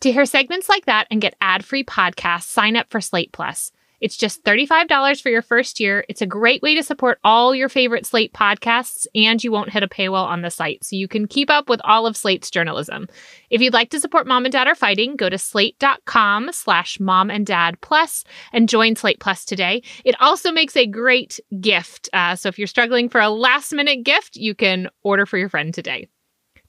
To 0.00 0.12
hear 0.12 0.26
segments 0.26 0.68
like 0.68 0.86
that 0.86 1.06
and 1.10 1.20
get 1.20 1.36
ad-free 1.40 1.84
podcasts, 1.84 2.44
sign 2.44 2.76
up 2.76 2.90
for 2.90 3.00
Slate 3.00 3.32
Plus. 3.32 3.72
It's 4.04 4.18
just 4.18 4.44
$35 4.44 5.22
for 5.22 5.30
your 5.30 5.40
first 5.40 5.80
year. 5.80 6.04
It's 6.10 6.20
a 6.20 6.26
great 6.26 6.60
way 6.60 6.74
to 6.74 6.82
support 6.82 7.18
all 7.24 7.54
your 7.54 7.70
favorite 7.70 8.04
Slate 8.04 8.34
podcasts, 8.34 9.06
and 9.14 9.42
you 9.42 9.50
won't 9.50 9.70
hit 9.70 9.82
a 9.82 9.88
paywall 9.88 10.26
on 10.26 10.42
the 10.42 10.50
site, 10.50 10.84
so 10.84 10.94
you 10.94 11.08
can 11.08 11.26
keep 11.26 11.48
up 11.48 11.70
with 11.70 11.80
all 11.84 12.06
of 12.06 12.14
Slate's 12.14 12.50
journalism. 12.50 13.08
If 13.48 13.62
you'd 13.62 13.72
like 13.72 13.88
to 13.92 14.00
support 14.00 14.26
Mom 14.26 14.44
and 14.44 14.52
Dad 14.52 14.66
Are 14.66 14.74
Fighting, 14.74 15.16
go 15.16 15.30
to 15.30 15.38
slate.com 15.38 16.50
slash 16.52 17.00
mom 17.00 17.30
and 17.30 17.46
dad 17.46 17.80
plus 17.80 18.24
and 18.52 18.68
join 18.68 18.94
Slate 18.94 19.20
Plus 19.20 19.42
today. 19.46 19.82
It 20.04 20.20
also 20.20 20.52
makes 20.52 20.76
a 20.76 20.86
great 20.86 21.40
gift. 21.58 22.10
Uh, 22.12 22.36
so 22.36 22.50
if 22.50 22.58
you're 22.58 22.66
struggling 22.66 23.08
for 23.08 23.22
a 23.22 23.30
last 23.30 23.72
minute 23.72 24.04
gift, 24.04 24.36
you 24.36 24.54
can 24.54 24.90
order 25.02 25.24
for 25.24 25.38
your 25.38 25.48
friend 25.48 25.72
today. 25.72 26.08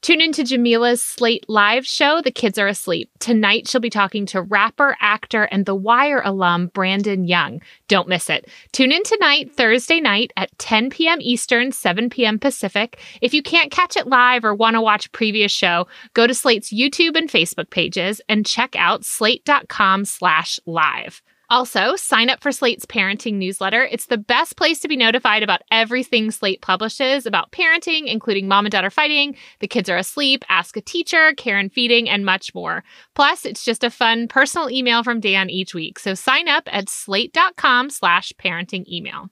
Tune 0.06 0.22
into 0.22 0.44
Jamilah's 0.44 1.04
Slate 1.04 1.50
Live 1.50 1.84
show, 1.84 2.22
The 2.22 2.30
Kids 2.30 2.60
Are 2.60 2.68
Asleep. 2.68 3.10
Tonight, 3.18 3.68
she'll 3.68 3.82
be 3.82 3.90
talking 3.90 4.28
to 4.28 4.44
rapper, 4.44 4.96
actor, 5.02 5.46
and 5.46 5.66
The 5.66 5.74
Wire 5.74 6.22
alum 6.24 6.68
Brandon 6.68 7.26
Young. 7.26 7.60
Don't 7.88 8.08
miss 8.08 8.30
it. 8.30 8.48
Tune 8.72 8.92
in 8.92 9.02
tonight, 9.02 9.52
Thursday 9.56 10.00
night 10.00 10.32
at 10.38 10.56
10 10.60 10.92
p.m. 10.92 11.18
Eastern, 11.22 11.72
7 11.72 12.12
p.m. 12.12 12.38
Pacific. 12.38 13.00
If 13.20 13.34
you 13.34 13.42
can't 13.42 13.72
catch 13.72 13.98
it 13.98 14.06
live 14.06 14.46
or 14.46 14.54
want 14.54 14.76
to 14.76 14.82
watch 14.82 15.12
previous 15.12 15.52
show, 15.52 15.88
go 16.14 16.28
to 16.28 16.36
Slate's 16.36 16.72
YouTube 16.72 17.18
and 17.18 17.28
Facebook 17.28 17.72
pages 17.72 18.22
and 18.30 18.46
check 18.46 18.76
out 18.76 19.06
slate.com 19.06 20.06
slash 20.06 20.60
live. 20.68 21.24
Also, 21.50 21.96
sign 21.96 22.30
up 22.30 22.42
for 22.42 22.52
Slate's 22.52 22.86
parenting 22.86 23.36
newsletter. 23.36 23.84
It's 23.84 24.08
the 24.08 24.18
best 24.18 24.58
place 24.58 24.80
to 24.80 24.88
be 24.88 24.98
notified 24.98 25.44
about 25.44 25.62
everything 25.72 26.32
Slate 26.32 26.62
publishes 26.62 27.26
about 27.26 27.52
parenting, 27.52 28.08
including 28.08 28.48
mom 28.48 28.66
and 28.66 28.72
dad 28.72 28.86
are 28.86 28.90
fighting, 28.90 29.36
the 29.60 29.68
kids 29.68 29.90
are 29.90 29.98
asleep, 29.98 30.44
ask 30.50 30.76
a 30.78 30.82
teacher, 30.82 31.34
care 31.34 31.58
and 31.58 31.72
feeding, 31.72 32.10
and 32.10 32.26
much 32.26 32.54
more. 32.56 32.84
Plus, 33.14 33.46
it's 33.46 33.64
just 33.64 33.84
a 33.84 33.90
fun 33.90 34.28
personal 34.28 34.70
email 34.70 35.04
from 35.04 35.20
Dan 35.20 35.50
each 35.50 35.74
week. 35.74 36.00
So 36.00 36.14
sign 36.14 36.48
up 36.48 36.64
at 36.68 36.90
slate.com 36.90 37.90
slash 37.90 38.34
parenting 38.40 38.88
email. 38.88 39.30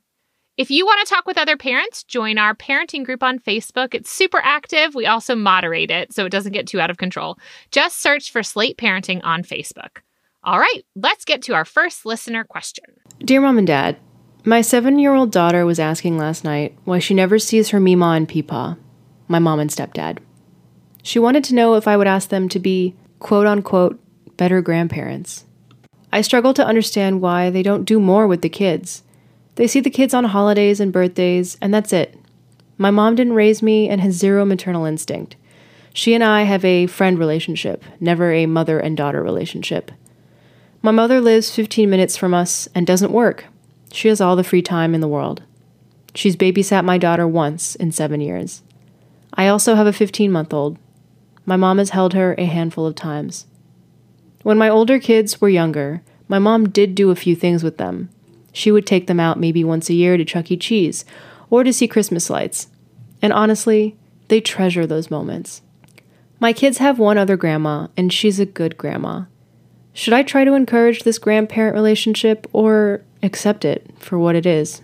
If 0.56 0.70
you 0.70 0.86
want 0.86 1.06
to 1.06 1.12
talk 1.12 1.26
with 1.26 1.40
other 1.40 1.58
parents, 1.58 2.04
join 2.04 2.38
our 2.38 2.54
parenting 2.54 3.04
group 3.04 3.24
on 3.24 3.40
Facebook. 3.40 3.96
It's 3.96 4.12
super 4.12 4.40
active. 4.44 4.94
We 4.94 5.08
also 5.08 5.36
moderate 5.36 5.90
it 5.90 6.14
so 6.14 6.26
it 6.26 6.32
doesn't 6.32 6.52
get 6.52 6.68
too 6.68 6.80
out 6.80 6.92
of 6.92 6.98
control. 6.98 7.40
Just 7.72 8.00
search 8.00 8.32
for 8.32 8.44
Slate 8.44 8.78
Parenting 8.78 9.20
on 9.24 9.42
Facebook. 9.42 10.02
All 10.46 10.60
right, 10.60 10.84
let's 10.94 11.24
get 11.24 11.42
to 11.44 11.54
our 11.54 11.64
first 11.64 12.06
listener 12.06 12.44
question. 12.44 12.84
Dear 13.20 13.40
Mom 13.40 13.58
and 13.58 13.66
Dad, 13.66 13.96
my 14.44 14.60
seven 14.60 15.00
year 15.00 15.14
old 15.14 15.32
daughter 15.32 15.66
was 15.66 15.80
asking 15.80 16.18
last 16.18 16.44
night 16.44 16.78
why 16.84 17.00
she 17.00 17.14
never 17.14 17.40
sees 17.40 17.70
her 17.70 17.80
Mima 17.80 18.08
and 18.08 18.28
Peepaw, 18.28 18.76
my 19.30 19.40
mom 19.40 19.62
and 19.62 19.70
stepdad. 19.70 20.18
She 21.02 21.18
wanted 21.18 21.46
to 21.46 21.56
know 21.56 21.76
if 21.76 21.88
I 21.88 21.96
would 21.96 22.08
ask 22.08 22.28
them 22.28 22.50
to 22.50 22.60
be, 22.60 22.94
quote 23.20 23.48
unquote, 23.48 23.98
better 24.36 24.62
grandparents. 24.62 25.46
I 26.12 26.20
struggle 26.20 26.54
to 26.56 26.66
understand 26.66 27.22
why 27.22 27.50
they 27.50 27.64
don't 27.64 27.86
do 27.86 28.02
more 28.02 28.28
with 28.28 28.42
the 28.42 28.50
kids. 28.50 29.04
They 29.56 29.68
see 29.68 29.80
the 29.80 29.90
kids 29.90 30.14
on 30.14 30.26
holidays 30.26 30.82
and 30.82 30.92
birthdays, 30.92 31.58
and 31.62 31.74
that's 31.74 31.94
it. 31.94 32.20
My 32.78 32.92
mom 32.92 33.16
didn't 33.16 33.34
raise 33.34 33.64
me 33.64 33.88
and 33.88 34.02
has 34.02 34.16
zero 34.16 34.44
maternal 34.44 34.84
instinct. 34.84 35.38
She 35.94 36.14
and 36.14 36.24
I 36.24 36.42
have 36.44 36.66
a 36.66 36.88
friend 36.88 37.18
relationship, 37.18 37.82
never 38.02 38.34
a 38.34 38.46
mother 38.46 38.78
and 38.78 38.98
daughter 38.98 39.24
relationship. 39.24 39.92
My 40.86 40.92
mother 40.92 41.22
lives 41.22 41.50
15 41.50 41.90
minutes 41.90 42.18
from 42.18 42.34
us 42.34 42.68
and 42.76 42.86
doesn't 42.86 43.14
work. 43.14 43.46
She 43.94 44.10
has 44.10 44.20
all 44.20 44.36
the 44.36 44.44
free 44.44 44.62
time 44.62 44.94
in 44.94 45.00
the 45.00 45.08
world. 45.08 45.42
She's 46.14 46.36
babysat 46.36 46.84
my 46.84 46.98
daughter 46.98 47.26
once 47.26 47.76
in 47.76 47.94
seven 47.94 48.20
years. 48.20 48.64
I 49.34 49.48
also 49.48 49.76
have 49.76 49.88
a 49.88 49.94
15 49.94 50.30
month 50.30 50.54
old. 50.54 50.78
My 51.46 51.56
mom 51.56 51.78
has 51.78 51.92
held 51.92 52.14
her 52.14 52.36
a 52.38 52.44
handful 52.44 52.86
of 52.86 52.96
times. 52.96 53.46
When 54.42 54.58
my 54.58 54.68
older 54.68 55.00
kids 55.00 55.40
were 55.40 55.48
younger, 55.48 56.02
my 56.28 56.38
mom 56.38 56.68
did 56.68 56.96
do 56.96 57.12
a 57.12 57.16
few 57.16 57.34
things 57.34 57.64
with 57.64 57.78
them. 57.78 58.10
She 58.52 58.70
would 58.70 58.86
take 58.86 59.08
them 59.08 59.22
out 59.22 59.40
maybe 59.40 59.64
once 59.64 59.90
a 59.90 59.94
year 59.94 60.18
to 60.18 60.26
Chuck 60.26 60.52
E. 60.52 60.58
Cheese 60.58 61.06
or 61.50 61.64
to 61.64 61.72
see 61.72 61.88
Christmas 61.88 62.30
lights. 62.30 62.68
And 63.22 63.32
honestly, 63.32 63.96
they 64.28 64.42
treasure 64.42 64.86
those 64.86 65.10
moments. 65.10 65.62
My 66.42 66.52
kids 66.52 66.80
have 66.80 67.00
one 67.00 67.18
other 67.18 67.38
grandma, 67.38 67.88
and 67.96 68.12
she's 68.12 68.38
a 68.38 68.46
good 68.46 68.78
grandma. 68.78 69.24
Should 69.94 70.14
I 70.14 70.24
try 70.24 70.44
to 70.44 70.54
encourage 70.54 71.04
this 71.04 71.20
grandparent 71.20 71.76
relationship 71.76 72.48
or 72.52 73.02
accept 73.22 73.64
it 73.64 73.86
for 74.00 74.18
what 74.18 74.36
it 74.36 74.46
is? 74.46 74.82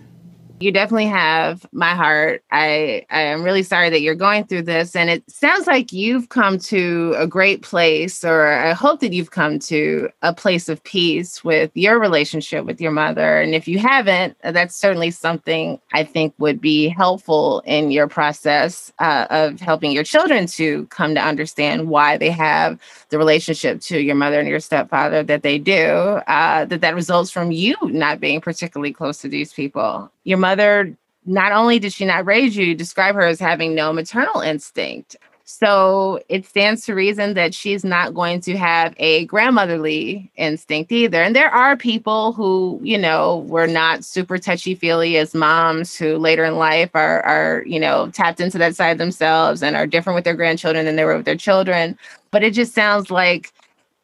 You 0.60 0.72
definitely 0.72 1.06
have 1.06 1.64
my 1.72 1.94
heart. 1.94 2.44
I 2.52 3.06
I 3.10 3.22
am 3.22 3.42
really 3.42 3.62
sorry 3.62 3.88
that 3.88 4.02
you're 4.02 4.14
going 4.14 4.44
through 4.44 4.64
this 4.64 4.94
and 4.94 5.08
it 5.08 5.28
sounds 5.30 5.66
like 5.66 5.90
you've 5.90 6.28
come 6.28 6.58
to 6.58 7.14
a 7.16 7.26
great 7.26 7.62
place 7.62 8.22
or 8.22 8.46
I 8.46 8.74
hope 8.74 9.00
that 9.00 9.14
you've 9.14 9.30
come 9.30 9.58
to 9.60 10.10
a 10.20 10.34
place 10.34 10.68
of 10.68 10.84
peace 10.84 11.42
with 11.42 11.70
your 11.72 11.98
relationship 11.98 12.66
with 12.66 12.78
your 12.78 12.90
mother 12.90 13.40
and 13.40 13.54
if 13.54 13.66
you 13.66 13.78
haven't 13.78 14.36
that's 14.42 14.76
certainly 14.76 15.10
something 15.10 15.80
I 15.94 16.04
think 16.04 16.34
would 16.36 16.60
be 16.60 16.88
helpful 16.88 17.62
in 17.64 17.90
your 17.90 18.06
process 18.06 18.92
uh, 18.98 19.28
of 19.30 19.60
helping 19.60 19.92
your 19.92 20.04
children 20.04 20.46
to 20.48 20.84
come 20.88 21.14
to 21.14 21.22
understand 21.22 21.88
why 21.88 22.18
they 22.18 22.30
have 22.30 22.78
the 23.08 23.16
relationship 23.16 23.80
to 23.82 23.98
your 23.98 24.14
mother 24.14 24.38
and 24.38 24.48
your 24.48 24.60
stepfather 24.60 25.22
that 25.22 25.42
they 25.42 25.58
do 25.58 25.86
uh, 25.86 26.66
that 26.66 26.82
that 26.82 26.94
results 26.94 27.30
from 27.30 27.50
you 27.50 27.76
not 27.84 28.20
being 28.20 28.42
particularly 28.42 28.92
close 28.92 29.22
to 29.22 29.28
these 29.28 29.54
people 29.54 30.10
your 30.24 30.38
mother 30.38 30.96
not 31.26 31.52
only 31.52 31.78
did 31.78 31.92
she 31.92 32.04
not 32.04 32.26
raise 32.26 32.56
you, 32.56 32.64
you 32.66 32.74
describe 32.74 33.14
her 33.14 33.22
as 33.22 33.40
having 33.40 33.74
no 33.74 33.92
maternal 33.92 34.40
instinct. 34.40 35.16
So 35.44 36.20
it 36.28 36.46
stands 36.46 36.86
to 36.86 36.94
reason 36.94 37.34
that 37.34 37.54
she's 37.54 37.84
not 37.84 38.14
going 38.14 38.40
to 38.42 38.56
have 38.56 38.94
a 38.98 39.24
grandmotherly 39.26 40.30
instinct 40.36 40.92
either. 40.92 41.20
And 41.20 41.34
there 41.34 41.50
are 41.50 41.76
people 41.76 42.32
who, 42.32 42.78
you 42.84 42.96
know, 42.96 43.38
were 43.48 43.66
not 43.66 44.04
super 44.04 44.38
touchy 44.38 44.76
feely 44.76 45.16
as 45.16 45.34
moms 45.34 45.96
who 45.96 46.18
later 46.18 46.44
in 46.44 46.54
life 46.54 46.90
are, 46.94 47.20
are, 47.22 47.64
you 47.66 47.80
know, 47.80 48.10
tapped 48.10 48.40
into 48.40 48.58
that 48.58 48.76
side 48.76 48.98
themselves 48.98 49.60
and 49.60 49.74
are 49.74 49.88
different 49.88 50.14
with 50.14 50.24
their 50.24 50.36
grandchildren 50.36 50.86
than 50.86 50.94
they 50.94 51.04
were 51.04 51.16
with 51.16 51.26
their 51.26 51.36
children. 51.36 51.98
But 52.30 52.44
it 52.44 52.54
just 52.54 52.72
sounds 52.72 53.10
like, 53.10 53.52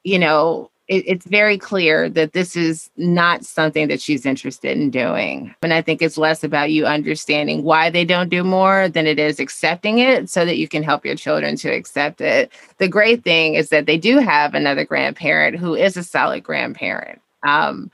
you 0.03 0.19
know, 0.19 0.69
it, 0.89 1.05
it's 1.07 1.27
very 1.27 1.59
clear 1.59 2.09
that 2.09 2.33
this 2.33 2.57
is 2.57 2.91
not 2.97 3.45
something 3.45 3.89
that 3.89 4.01
she's 4.01 4.25
interested 4.25 4.77
in 4.77 4.91
doing. 4.91 5.55
And 5.63 5.73
I 5.73 5.83
think 5.83 6.01
it's 6.01 6.17
less 6.19 6.45
about 6.45 6.71
you 6.71 6.87
understanding 6.87 7.65
why 7.65 7.91
they 7.91 8.05
don't 8.05 8.29
do 8.29 8.45
more 8.45 8.89
than 8.89 9.07
it 9.07 9.19
is 9.19 9.41
accepting 9.41 9.99
it 9.99 10.31
so 10.31 10.45
that 10.45 10.59
you 10.59 10.69
can 10.69 10.83
help 10.83 11.05
your 11.05 11.17
children 11.17 11.57
to 11.57 11.71
accept 11.71 12.21
it. 12.21 12.53
The 12.79 12.89
great 12.89 13.25
thing 13.25 13.55
is 13.55 13.71
that 13.71 13.87
they 13.87 13.99
do 13.99 14.19
have 14.19 14.55
another 14.55 14.85
grandparent 14.85 15.57
who 15.57 15.75
is 15.75 15.97
a 15.97 16.05
solid 16.05 16.45
grandparent. 16.45 17.21
Um, 17.43 17.91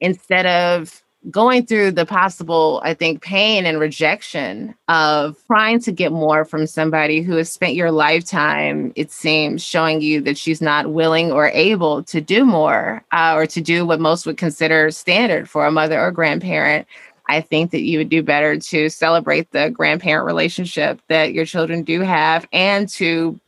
instead 0.00 0.46
of 0.46 1.02
going 1.28 1.66
through 1.66 1.90
the 1.90 2.06
possible, 2.06 2.80
I 2.82 2.94
think, 2.94 3.20
pain 3.20 3.66
and 3.66 3.78
rejection 3.78 4.74
of 4.88 5.36
trying 5.46 5.80
to 5.80 5.92
get 5.92 6.12
more 6.12 6.44
from 6.44 6.66
somebody 6.66 7.20
who 7.20 7.36
has 7.36 7.50
spent 7.50 7.74
your 7.74 7.90
lifetime, 7.90 8.92
it 8.96 9.10
seems, 9.10 9.62
showing 9.62 10.00
you 10.00 10.22
that 10.22 10.38
she's 10.38 10.62
not 10.62 10.92
willing 10.92 11.30
or 11.30 11.48
able 11.48 12.02
to 12.04 12.20
do 12.20 12.44
more 12.44 13.04
uh, 13.12 13.34
or 13.36 13.46
to 13.48 13.60
do 13.60 13.84
what 13.84 14.00
most 14.00 14.24
would 14.24 14.38
consider 14.38 14.90
standard 14.90 15.48
for 15.48 15.66
a 15.66 15.70
mother 15.70 16.00
or 16.00 16.10
grandparent. 16.10 16.86
I 17.28 17.42
think 17.42 17.70
that 17.70 17.82
you 17.82 17.98
would 17.98 18.08
do 18.08 18.22
better 18.22 18.58
to 18.58 18.88
celebrate 18.88 19.52
the 19.52 19.70
grandparent 19.70 20.26
relationship 20.26 21.00
that 21.08 21.32
your 21.32 21.44
children 21.44 21.82
do 21.82 22.00
have 22.00 22.46
and 22.52 22.88
to 22.90 23.38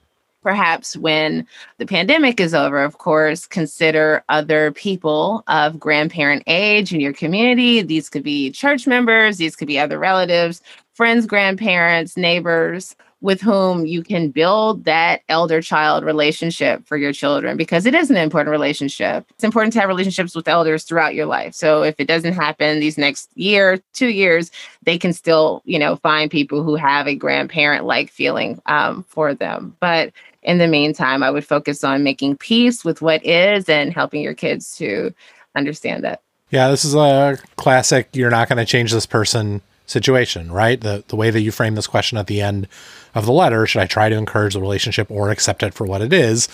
perhaps 0.42 0.96
when 0.96 1.46
the 1.78 1.86
pandemic 1.86 2.40
is 2.40 2.54
over, 2.54 2.82
of 2.82 2.98
course, 2.98 3.46
consider 3.46 4.24
other 4.28 4.72
people 4.72 5.44
of 5.46 5.78
grandparent 5.78 6.42
age 6.46 6.92
in 6.92 7.00
your 7.00 7.12
community. 7.12 7.82
These 7.82 8.08
could 8.08 8.22
be 8.22 8.50
church 8.50 8.86
members, 8.86 9.36
these 9.36 9.56
could 9.56 9.68
be 9.68 9.78
other 9.78 9.98
relatives, 9.98 10.60
friends, 10.94 11.26
grandparents, 11.26 12.16
neighbors 12.16 12.96
with 13.22 13.40
whom 13.40 13.86
you 13.86 14.02
can 14.02 14.30
build 14.30 14.84
that 14.84 15.22
elder 15.28 15.62
child 15.62 16.04
relationship 16.04 16.84
for 16.84 16.96
your 16.96 17.12
children 17.12 17.56
because 17.56 17.86
it 17.86 17.94
is 17.94 18.10
an 18.10 18.16
important 18.16 18.50
relationship. 18.50 19.24
It's 19.30 19.44
important 19.44 19.72
to 19.74 19.80
have 19.80 19.88
relationships 19.88 20.34
with 20.34 20.48
elders 20.48 20.82
throughout 20.82 21.14
your 21.14 21.26
life. 21.26 21.54
So 21.54 21.84
if 21.84 21.94
it 21.98 22.08
doesn't 22.08 22.32
happen 22.32 22.80
these 22.80 22.98
next 22.98 23.30
year, 23.36 23.80
two 23.92 24.08
years, 24.08 24.50
they 24.82 24.98
can 24.98 25.12
still, 25.12 25.62
you 25.64 25.78
know, 25.78 25.96
find 25.96 26.30
people 26.30 26.64
who 26.64 26.74
have 26.74 27.06
a 27.06 27.14
grandparent 27.14 27.84
like 27.84 28.10
feeling 28.10 28.60
um, 28.66 29.04
for 29.04 29.34
them. 29.34 29.76
But 29.78 30.12
in 30.42 30.58
the 30.58 30.66
meantime, 30.66 31.22
I 31.22 31.30
would 31.30 31.46
focus 31.46 31.84
on 31.84 32.02
making 32.02 32.38
peace 32.38 32.84
with 32.84 33.00
what 33.02 33.24
is 33.24 33.68
and 33.68 33.94
helping 33.94 34.20
your 34.20 34.34
kids 34.34 34.76
to 34.78 35.14
understand 35.54 36.02
that. 36.02 36.22
Yeah, 36.50 36.68
this 36.68 36.84
is 36.84 36.96
a 36.96 37.38
classic 37.54 38.08
you're 38.14 38.30
not 38.30 38.48
going 38.48 38.58
to 38.58 38.64
change 38.64 38.92
this 38.92 39.06
person 39.06 39.62
situation, 39.86 40.50
right? 40.52 40.80
The 40.80 41.04
the 41.08 41.16
way 41.16 41.30
that 41.30 41.40
you 41.40 41.52
frame 41.52 41.74
this 41.74 41.86
question 41.86 42.18
at 42.18 42.26
the 42.26 42.40
end 42.40 42.68
of 43.14 43.26
the 43.26 43.32
letter, 43.32 43.66
should 43.66 43.82
I 43.82 43.86
try 43.86 44.08
to 44.08 44.16
encourage 44.16 44.54
the 44.54 44.60
relationship 44.60 45.10
or 45.10 45.30
accept 45.30 45.62
it 45.62 45.74
for 45.74 45.86
what 45.86 46.02
it 46.02 46.12
is, 46.12 46.48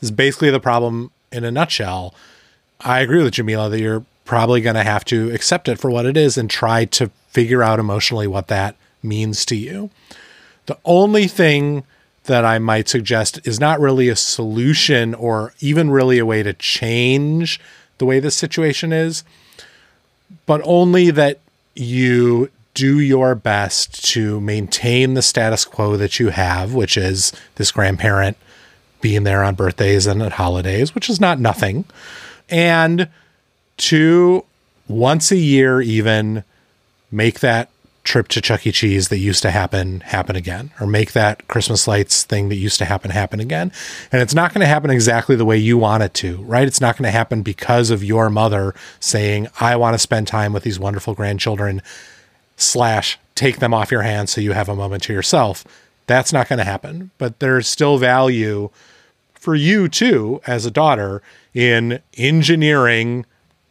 is 0.00 0.10
basically 0.10 0.50
the 0.50 0.60
problem 0.60 1.10
in 1.32 1.44
a 1.44 1.50
nutshell. 1.50 2.14
I 2.80 3.00
agree 3.00 3.22
with 3.22 3.34
Jamilah 3.34 3.70
that 3.70 3.80
you're 3.80 4.04
probably 4.24 4.60
going 4.60 4.76
to 4.76 4.82
have 4.84 5.04
to 5.06 5.30
accept 5.32 5.68
it 5.68 5.78
for 5.78 5.90
what 5.90 6.06
it 6.06 6.16
is 6.16 6.38
and 6.38 6.48
try 6.48 6.84
to 6.86 7.10
figure 7.28 7.62
out 7.62 7.78
emotionally 7.78 8.26
what 8.26 8.48
that 8.48 8.76
means 9.02 9.44
to 9.46 9.56
you. 9.56 9.90
The 10.66 10.78
only 10.84 11.26
thing 11.26 11.84
that 12.24 12.44
I 12.44 12.58
might 12.58 12.88
suggest 12.88 13.46
is 13.46 13.60
not 13.60 13.80
really 13.80 14.08
a 14.08 14.16
solution 14.16 15.14
or 15.14 15.52
even 15.60 15.90
really 15.90 16.18
a 16.18 16.24
way 16.24 16.42
to 16.42 16.54
change 16.54 17.60
the 17.98 18.06
way 18.06 18.18
this 18.20 18.34
situation 18.34 18.92
is. 18.92 19.24
but 20.46 20.60
only 20.64 21.10
that 21.10 21.40
you 21.74 22.50
do 22.74 22.98
your 22.98 23.34
best 23.34 24.04
to 24.12 24.40
maintain 24.40 25.14
the 25.14 25.22
status 25.22 25.64
quo 25.64 25.96
that 25.96 26.18
you 26.18 26.28
have, 26.28 26.74
which 26.74 26.96
is 26.96 27.32
this 27.54 27.70
grandparent 27.70 28.36
being 29.00 29.24
there 29.24 29.44
on 29.44 29.54
birthdays 29.54 30.06
and 30.06 30.22
at 30.22 30.32
holidays, 30.32 30.94
which 30.94 31.08
is 31.08 31.20
not 31.20 31.38
nothing. 31.38 31.84
And 32.50 33.08
to 33.76 34.44
once 34.88 35.30
a 35.30 35.36
year, 35.36 35.80
even 35.80 36.44
make 37.10 37.40
that 37.40 37.70
trip 38.02 38.28
to 38.28 38.40
Chuck 38.40 38.66
E. 38.66 38.72
Cheese 38.72 39.08
that 39.08 39.18
used 39.18 39.42
to 39.42 39.50
happen 39.50 40.00
happen 40.00 40.36
again, 40.36 40.70
or 40.78 40.86
make 40.86 41.12
that 41.12 41.46
Christmas 41.48 41.88
lights 41.88 42.22
thing 42.22 42.50
that 42.50 42.56
used 42.56 42.78
to 42.78 42.84
happen 42.84 43.10
happen 43.10 43.40
again. 43.40 43.72
And 44.12 44.20
it's 44.20 44.34
not 44.34 44.52
going 44.52 44.60
to 44.60 44.66
happen 44.66 44.90
exactly 44.90 45.36
the 45.36 45.44
way 45.44 45.56
you 45.56 45.78
want 45.78 46.02
it 46.02 46.12
to, 46.14 46.36
right? 46.42 46.66
It's 46.66 46.80
not 46.80 46.96
going 46.96 47.08
to 47.08 47.10
happen 47.10 47.42
because 47.42 47.90
of 47.90 48.04
your 48.04 48.28
mother 48.28 48.74
saying, 49.00 49.48
I 49.58 49.76
want 49.76 49.94
to 49.94 49.98
spend 49.98 50.28
time 50.28 50.52
with 50.52 50.64
these 50.64 50.78
wonderful 50.78 51.14
grandchildren, 51.14 51.82
slash, 52.64 53.18
take 53.34 53.58
them 53.58 53.74
off 53.74 53.90
your 53.90 54.02
hands 54.02 54.32
so 54.32 54.40
you 54.40 54.52
have 54.52 54.68
a 54.68 54.76
moment 54.76 55.02
to 55.04 55.12
yourself. 55.12 55.64
That's 56.06 56.32
not 56.32 56.48
going 56.48 56.58
to 56.58 56.64
happen. 56.64 57.10
But 57.18 57.40
there's 57.40 57.68
still 57.68 57.98
value 57.98 58.70
for 59.34 59.54
you 59.54 59.88
too, 59.88 60.40
as 60.46 60.64
a 60.64 60.70
daughter, 60.70 61.22
in 61.52 62.00
engineering 62.16 63.26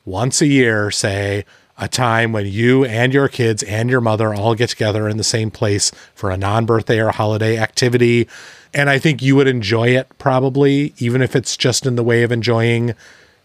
once 0.06 0.42
a 0.42 0.48
year, 0.48 0.92
say, 0.92 1.46
a 1.78 1.88
time 1.88 2.32
when 2.32 2.46
you 2.46 2.86
and 2.86 3.14
your 3.14 3.28
kids 3.28 3.64
and 3.64 3.90
your 3.90 4.02
mother 4.02 4.34
all 4.34 4.54
get 4.54 4.70
together 4.70 5.10
in 5.10 5.18
the 5.18 5.24
same 5.24 5.50
place 5.50 5.92
for 6.14 6.30
a 6.30 6.38
non 6.38 6.66
birthday 6.66 7.02
or 7.02 7.10
holiday 7.10 7.58
activity. 7.58 8.28
And 8.74 8.90
I 8.90 9.00
think 9.00 9.22
you 9.22 9.36
would 9.36 9.48
enjoy 9.48 9.90
it 9.90 10.08
probably, 10.20 10.94
even 10.98 11.22
if 11.22 11.36
it's 11.36 11.58
just 11.58 11.86
in 11.86 11.96
the 11.96 12.04
way 12.04 12.24
of 12.24 12.32
enjoying 12.32 12.94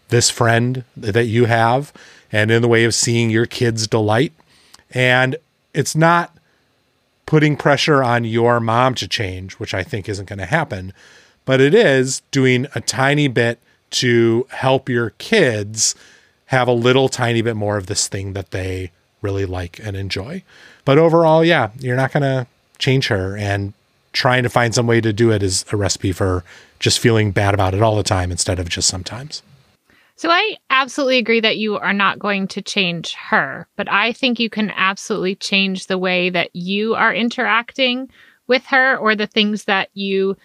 this 0.09 0.29
friend 0.29 0.83
that 0.95 1.25
you 1.25 1.45
have 1.45 1.91
and 2.31 2.51
in 2.51 2.61
the 2.61 2.67
way 2.67 2.83
of 2.83 2.93
seeing 2.93 3.29
your 3.29 3.45
kids 3.45 3.87
delight. 3.87 4.33
And 4.91 5.37
it's 5.73 5.95
not 5.95 6.35
putting 7.25 7.55
pressure 7.55 8.03
on 8.03 8.23
your 8.23 8.59
mom 8.59 8.95
to 8.95 9.07
change, 9.07 9.53
which 9.53 9.73
I 9.73 9.83
think 9.83 10.09
isn't 10.09 10.27
going 10.27 10.39
to 10.39 10.45
happen, 10.45 10.93
but 11.45 11.61
it 11.61 11.73
is 11.73 12.21
doing 12.31 12.65
a 12.73 12.81
tiny 12.81 13.27
bit 13.27 13.59
to 13.91 14.47
help 14.49 14.89
your 14.89 15.11
kids 15.11 15.95
have 16.47 16.67
a 16.67 16.73
little 16.73 17.09
tiny 17.09 17.41
bit 17.41 17.55
more 17.55 17.77
of 17.77 17.85
this 17.85 18.07
thing 18.07 18.33
that 18.33 18.51
they 18.51 18.91
really 19.21 19.45
like 19.45 19.79
and 19.83 19.95
enjoy. 19.95 20.43
But 20.85 20.97
overall, 20.97 21.43
yeah, 21.43 21.69
you're 21.79 21.95
not 21.95 22.11
going 22.11 22.23
to 22.23 22.47
change 22.79 23.07
her. 23.07 23.37
And 23.37 23.73
trying 24.13 24.43
to 24.43 24.49
find 24.49 24.73
some 24.73 24.87
way 24.87 25.01
to 25.01 25.13
do 25.13 25.31
it 25.31 25.43
is 25.43 25.65
a 25.71 25.77
recipe 25.77 26.11
for 26.11 26.43
just 26.79 26.99
feeling 26.99 27.31
bad 27.31 27.53
about 27.53 27.73
it 27.73 27.81
all 27.81 27.95
the 27.95 28.03
time 28.03 28.31
instead 28.31 28.59
of 28.59 28.69
just 28.69 28.87
sometimes. 28.87 29.43
So 30.19 30.29
I 30.29 30.57
absolutely 30.69 31.17
agree 31.17 31.39
that 31.39 31.59
you 31.59 31.77
are 31.77 31.93
not 31.93 32.19
going 32.19 32.49
to 32.49 32.61
change 32.61 33.13
her, 33.13 33.69
but 33.77 33.89
I 33.89 34.11
think 34.11 34.37
you 34.37 34.49
can 34.49 34.69
absolutely 34.71 35.35
change 35.35 35.87
the 35.87 35.97
way 35.97 36.29
that 36.29 36.53
you 36.53 36.93
are 36.93 37.13
interacting 37.13 38.09
with 38.45 38.65
her 38.65 38.97
or 38.97 39.15
the 39.15 39.27
things 39.27 39.63
that 39.63 39.87
you 39.93 40.35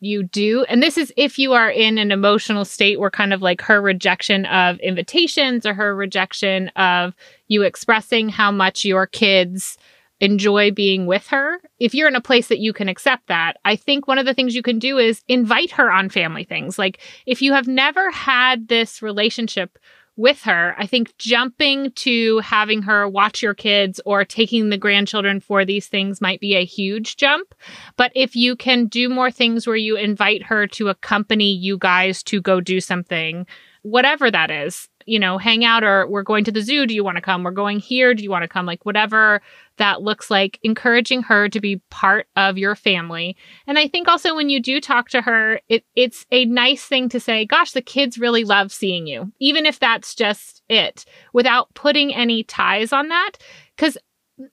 you 0.00 0.22
do. 0.22 0.66
And 0.68 0.82
this 0.82 0.98
is 0.98 1.14
if 1.16 1.38
you 1.38 1.54
are 1.54 1.70
in 1.70 1.96
an 1.96 2.12
emotional 2.12 2.66
state 2.66 3.00
where 3.00 3.08
kind 3.08 3.32
of 3.32 3.40
like 3.40 3.62
her 3.62 3.80
rejection 3.80 4.44
of 4.44 4.78
invitations 4.80 5.64
or 5.64 5.72
her 5.72 5.96
rejection 5.96 6.68
of 6.76 7.14
you 7.48 7.62
expressing 7.62 8.28
how 8.28 8.50
much 8.50 8.84
your 8.84 9.06
kids 9.06 9.78
enjoy 10.20 10.70
being 10.70 11.06
with 11.06 11.26
her. 11.28 11.60
If 11.78 11.94
you're 11.94 12.08
in 12.08 12.16
a 12.16 12.20
place 12.20 12.48
that 12.48 12.58
you 12.58 12.72
can 12.72 12.88
accept 12.88 13.26
that, 13.28 13.58
I 13.64 13.76
think 13.76 14.06
one 14.06 14.18
of 14.18 14.26
the 14.26 14.34
things 14.34 14.54
you 14.54 14.62
can 14.62 14.78
do 14.78 14.98
is 14.98 15.22
invite 15.28 15.72
her 15.72 15.90
on 15.90 16.08
family 16.08 16.44
things. 16.44 16.78
Like 16.78 17.00
if 17.26 17.42
you 17.42 17.52
have 17.52 17.66
never 17.66 18.10
had 18.10 18.68
this 18.68 19.02
relationship 19.02 19.78
with 20.16 20.42
her, 20.42 20.74
I 20.78 20.86
think 20.86 21.16
jumping 21.18 21.90
to 21.92 22.38
having 22.38 22.82
her 22.82 23.06
watch 23.06 23.42
your 23.42 23.52
kids 23.52 24.00
or 24.06 24.24
taking 24.24 24.70
the 24.70 24.78
grandchildren 24.78 25.40
for 25.40 25.64
these 25.64 25.86
things 25.88 26.22
might 26.22 26.40
be 26.40 26.56
a 26.56 26.64
huge 26.64 27.16
jump. 27.16 27.54
But 27.96 28.12
if 28.14 28.34
you 28.34 28.56
can 28.56 28.86
do 28.86 29.10
more 29.10 29.30
things 29.30 29.66
where 29.66 29.76
you 29.76 29.96
invite 29.96 30.42
her 30.44 30.66
to 30.68 30.88
accompany 30.88 31.52
you 31.52 31.76
guys 31.76 32.22
to 32.24 32.40
go 32.40 32.62
do 32.62 32.80
something, 32.80 33.46
whatever 33.82 34.30
that 34.30 34.50
is, 34.50 34.88
you 35.06 35.18
know, 35.18 35.38
hang 35.38 35.64
out 35.64 35.84
or 35.84 36.06
we're 36.08 36.22
going 36.22 36.44
to 36.44 36.52
the 36.52 36.60
zoo. 36.60 36.86
Do 36.86 36.94
you 36.94 37.04
want 37.04 37.16
to 37.16 37.22
come? 37.22 37.42
We're 37.42 37.52
going 37.52 37.78
here. 37.78 38.12
Do 38.12 38.22
you 38.22 38.30
want 38.30 38.42
to 38.42 38.48
come? 38.48 38.66
Like, 38.66 38.84
whatever 38.84 39.40
that 39.78 40.02
looks 40.02 40.30
like, 40.30 40.58
encouraging 40.62 41.22
her 41.22 41.48
to 41.48 41.60
be 41.60 41.80
part 41.90 42.26
of 42.36 42.58
your 42.58 42.74
family. 42.74 43.36
And 43.66 43.78
I 43.78 43.88
think 43.88 44.08
also 44.08 44.34
when 44.34 44.48
you 44.48 44.60
do 44.60 44.80
talk 44.80 45.08
to 45.10 45.22
her, 45.22 45.60
it, 45.68 45.84
it's 45.94 46.26
a 46.30 46.44
nice 46.44 46.84
thing 46.84 47.08
to 47.10 47.20
say, 47.20 47.46
gosh, 47.46 47.72
the 47.72 47.82
kids 47.82 48.18
really 48.18 48.44
love 48.44 48.72
seeing 48.72 49.06
you, 49.06 49.32
even 49.38 49.66
if 49.66 49.78
that's 49.78 50.14
just 50.14 50.62
it, 50.68 51.04
without 51.32 51.72
putting 51.74 52.14
any 52.14 52.42
ties 52.42 52.92
on 52.92 53.08
that. 53.08 53.32
Because 53.76 53.98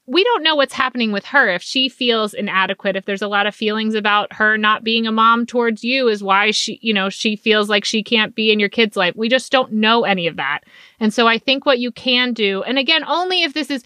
we 0.06 0.24
don't 0.24 0.43
know 0.43 0.56
what's 0.56 0.74
happening 0.74 1.12
with 1.12 1.26
her. 1.26 1.50
If 1.50 1.62
she 1.62 1.89
feels 1.89 2.34
inadequate 2.34 2.96
if 2.96 3.06
there's 3.06 3.22
a 3.22 3.28
lot 3.28 3.48
of 3.48 3.56
feelings 3.56 3.96
about 3.96 4.32
her 4.34 4.58
not 4.58 4.84
being 4.84 5.06
a 5.06 5.12
mom 5.12 5.46
towards 5.46 5.84
you 5.84 6.08
is 6.08 6.24
why 6.24 6.52
she 6.52 6.80
you 6.82 6.93
know 6.93 7.10
she 7.10 7.36
feels 7.36 7.69
like 7.69 7.84
she 7.84 8.02
can't 8.02 8.34
be 8.34 8.52
in 8.52 8.60
your 8.60 8.69
kid's 8.69 8.96
life. 8.96 9.13
We 9.15 9.28
just 9.28 9.52
don't 9.52 9.74
know 9.74 10.04
any 10.04 10.28
of 10.28 10.38
that. 10.38 10.62
And 11.00 11.13
so 11.13 11.28
i 11.28 11.38
think 11.38 11.65
what 11.65 11.80
you 11.80 11.91
can 11.91 12.34
do 12.34 12.63
and 12.63 12.80
again 12.80 13.04
only 13.06 13.43
if 13.43 13.54
this 13.54 13.69
is 13.69 13.84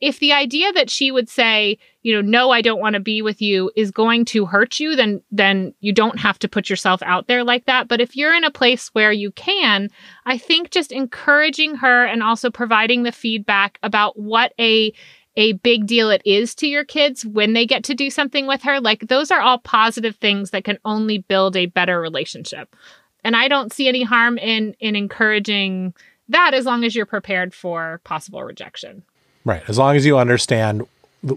if 0.00 0.20
the 0.20 0.32
idea 0.32 0.72
that 0.72 0.88
she 0.88 1.10
would 1.10 1.28
say 1.28 1.76
you 2.02 2.14
know 2.14 2.22
no 2.22 2.50
i 2.50 2.62
don't 2.62 2.80
want 2.80 2.94
to 2.94 3.00
be 3.00 3.20
with 3.20 3.42
you 3.42 3.70
is 3.76 3.90
going 3.90 4.24
to 4.24 4.46
hurt 4.46 4.80
you 4.80 4.96
then 4.96 5.20
then 5.30 5.74
you 5.80 5.92
don't 5.92 6.18
have 6.18 6.38
to 6.38 6.48
put 6.48 6.70
yourself 6.70 7.02
out 7.02 7.26
there 7.26 7.44
like 7.44 7.66
that. 7.66 7.88
But 7.88 8.00
if 8.00 8.16
you're 8.16 8.34
in 8.34 8.44
a 8.44 8.50
place 8.50 8.88
where 8.94 9.12
you 9.12 9.32
can 9.32 9.90
i 10.24 10.38
think 10.38 10.70
just 10.70 10.92
encouraging 10.92 11.76
her 11.76 12.06
and 12.06 12.22
also 12.22 12.50
providing 12.50 13.02
the 13.02 13.12
feedback 13.12 13.78
about 13.82 14.18
what 14.18 14.54
a 14.58 14.94
a 15.36 15.52
big 15.52 15.86
deal 15.86 16.10
it 16.10 16.22
is 16.24 16.54
to 16.56 16.66
your 16.66 16.84
kids 16.84 17.24
when 17.24 17.52
they 17.52 17.66
get 17.66 17.84
to 17.84 17.94
do 17.94 18.10
something 18.10 18.46
with 18.46 18.62
her. 18.62 18.80
Like 18.80 19.08
those 19.08 19.30
are 19.30 19.40
all 19.40 19.58
positive 19.58 20.16
things 20.16 20.50
that 20.50 20.64
can 20.64 20.78
only 20.84 21.18
build 21.18 21.56
a 21.56 21.66
better 21.66 22.00
relationship. 22.00 22.74
And 23.22 23.36
I 23.36 23.48
don't 23.48 23.72
see 23.72 23.88
any 23.88 24.02
harm 24.02 24.38
in 24.38 24.74
in 24.80 24.96
encouraging 24.96 25.94
that 26.28 26.54
as 26.54 26.64
long 26.64 26.84
as 26.84 26.94
you're 26.94 27.06
prepared 27.06 27.54
for 27.54 28.00
possible 28.04 28.42
rejection. 28.42 29.02
Right. 29.44 29.62
As 29.68 29.78
long 29.78 29.96
as 29.96 30.04
you 30.04 30.18
understand 30.18 30.86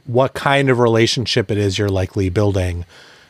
what 0.06 0.34
kind 0.34 0.70
of 0.70 0.80
relationship 0.80 1.52
it 1.52 1.58
is 1.58 1.78
you're 1.78 1.90
likely 1.90 2.30
building 2.30 2.86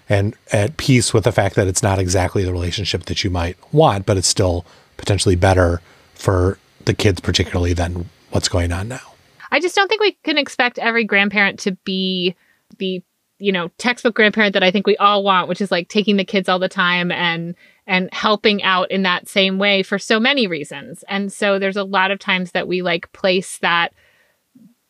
and 0.07 0.35
at 0.51 0.77
peace 0.77 1.13
with 1.13 1.23
the 1.23 1.31
fact 1.31 1.55
that 1.55 1.67
it's 1.67 1.83
not 1.83 1.99
exactly 1.99 2.43
the 2.43 2.51
relationship 2.51 3.03
that 3.05 3.23
you 3.23 3.29
might 3.29 3.57
want, 3.71 4.05
but 4.05 4.17
it's 4.17 4.27
still 4.27 4.65
potentially 4.97 5.35
better 5.35 5.81
for 6.15 6.57
the 6.85 6.93
kids 6.93 7.21
particularly 7.21 7.73
than 7.73 8.09
what's 8.31 8.49
going 8.49 8.71
on 8.71 8.87
now. 8.87 9.08
I 9.51 9.59
just 9.59 9.75
don't 9.75 9.87
think 9.87 10.01
we 10.01 10.13
can 10.23 10.37
expect 10.37 10.79
every 10.79 11.03
grandparent 11.03 11.59
to 11.59 11.71
be 11.83 12.35
the 12.77 13.03
you 13.39 13.51
know 13.51 13.69
textbook 13.77 14.15
grandparent 14.15 14.53
that 14.53 14.63
I 14.63 14.71
think 14.71 14.85
we 14.85 14.97
all 14.97 15.23
want, 15.23 15.47
which 15.47 15.61
is 15.61 15.71
like 15.71 15.87
taking 15.87 16.17
the 16.17 16.25
kids 16.25 16.49
all 16.49 16.59
the 16.59 16.69
time 16.69 17.11
and 17.11 17.55
and 17.87 18.13
helping 18.13 18.61
out 18.61 18.91
in 18.91 19.03
that 19.03 19.27
same 19.27 19.57
way 19.57 19.81
for 19.81 19.97
so 19.97 20.19
many 20.19 20.45
reasons. 20.45 21.03
And 21.07 21.33
so 21.33 21.57
there's 21.57 21.77
a 21.77 21.83
lot 21.83 22.11
of 22.11 22.19
times 22.19 22.51
that 22.51 22.67
we 22.67 22.81
like 22.81 23.11
place 23.13 23.57
that 23.59 23.93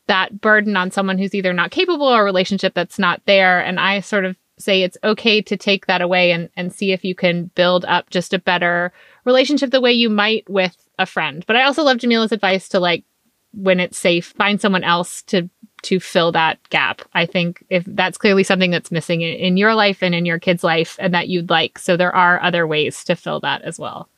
that 0.08 0.42
burden 0.42 0.76
on 0.76 0.92
someone 0.92 1.18
who's 1.18 1.36
either 1.36 1.54
not 1.54 1.72
capable 1.72 2.08
or 2.08 2.22
a 2.22 2.26
relationship 2.26 2.74
that's 2.74 3.00
not 3.00 3.22
there. 3.26 3.60
And 3.60 3.80
I 3.80 4.00
sort 4.00 4.26
of 4.26 4.36
say 4.58 4.82
it's 4.82 4.98
okay 5.04 5.42
to 5.42 5.56
take 5.56 5.86
that 5.86 6.02
away 6.02 6.32
and, 6.32 6.50
and 6.58 6.74
see 6.74 6.92
if 6.92 7.06
you 7.06 7.16
can 7.16 7.46
build 7.56 7.86
up 7.86 8.10
just 8.10 8.34
a 8.34 8.40
better 8.40 8.92
relationship 9.24 9.72
the 9.72 9.80
way 9.80 9.94
you 9.94 10.10
might 10.10 10.50
with 10.50 10.76
a 10.98 11.06
friend. 11.06 11.46
But 11.48 11.56
I 11.56 11.64
also 11.64 11.84
love 11.84 11.98
Jamilah's 11.98 12.32
advice 12.32 12.68
to 12.70 12.80
like 12.80 13.06
when 13.54 13.80
it's 13.80 13.98
safe, 13.98 14.34
find 14.38 14.60
someone 14.62 14.84
else 14.84 15.22
to 15.24 15.50
to 15.84 16.00
fill 16.00 16.32
that 16.34 16.58
gap. 16.70 17.02
I 17.14 17.26
think 17.26 17.64
if 17.70 17.86
that's 17.88 18.18
clearly 18.18 18.44
something 18.44 18.72
that's 18.72 18.92
missing 18.92 19.22
in, 19.22 19.34
in 19.36 19.58
your 19.58 19.76
life 19.76 20.04
and 20.04 20.14
in 20.14 20.26
your 20.26 20.40
kid's 20.40 20.64
life 20.64 20.98
and 21.00 21.14
that 21.14 21.30
you'd 21.30 21.50
like. 21.50 21.80
So 21.80 21.96
there 21.96 22.14
are 22.14 22.42
other 22.42 22.68
ways 22.68 23.04
to 23.06 23.16
fill 23.16 23.40
that 23.42 23.62
as 23.62 23.80
well. 23.80 24.10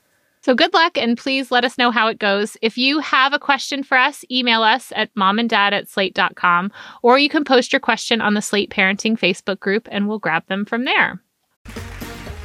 So 0.43 0.55
good 0.55 0.73
luck 0.73 0.97
and 0.97 1.17
please 1.17 1.51
let 1.51 1.63
us 1.63 1.77
know 1.77 1.91
how 1.91 2.07
it 2.07 2.17
goes. 2.17 2.57
If 2.63 2.77
you 2.77 2.97
have 2.99 3.31
a 3.31 3.39
question 3.39 3.83
for 3.83 3.95
us, 3.95 4.25
email 4.31 4.63
us 4.63 4.91
at 4.95 5.13
momanddad 5.13 5.71
at 5.71 5.87
slate.com 5.87 6.71
or 7.03 7.19
you 7.19 7.29
can 7.29 7.43
post 7.43 7.71
your 7.71 7.79
question 7.79 8.21
on 8.21 8.33
the 8.33 8.41
Slate 8.41 8.71
Parenting 8.71 9.19
Facebook 9.19 9.59
group 9.59 9.87
and 9.91 10.07
we'll 10.07 10.17
grab 10.17 10.47
them 10.47 10.65
from 10.65 10.85
there. 10.85 11.21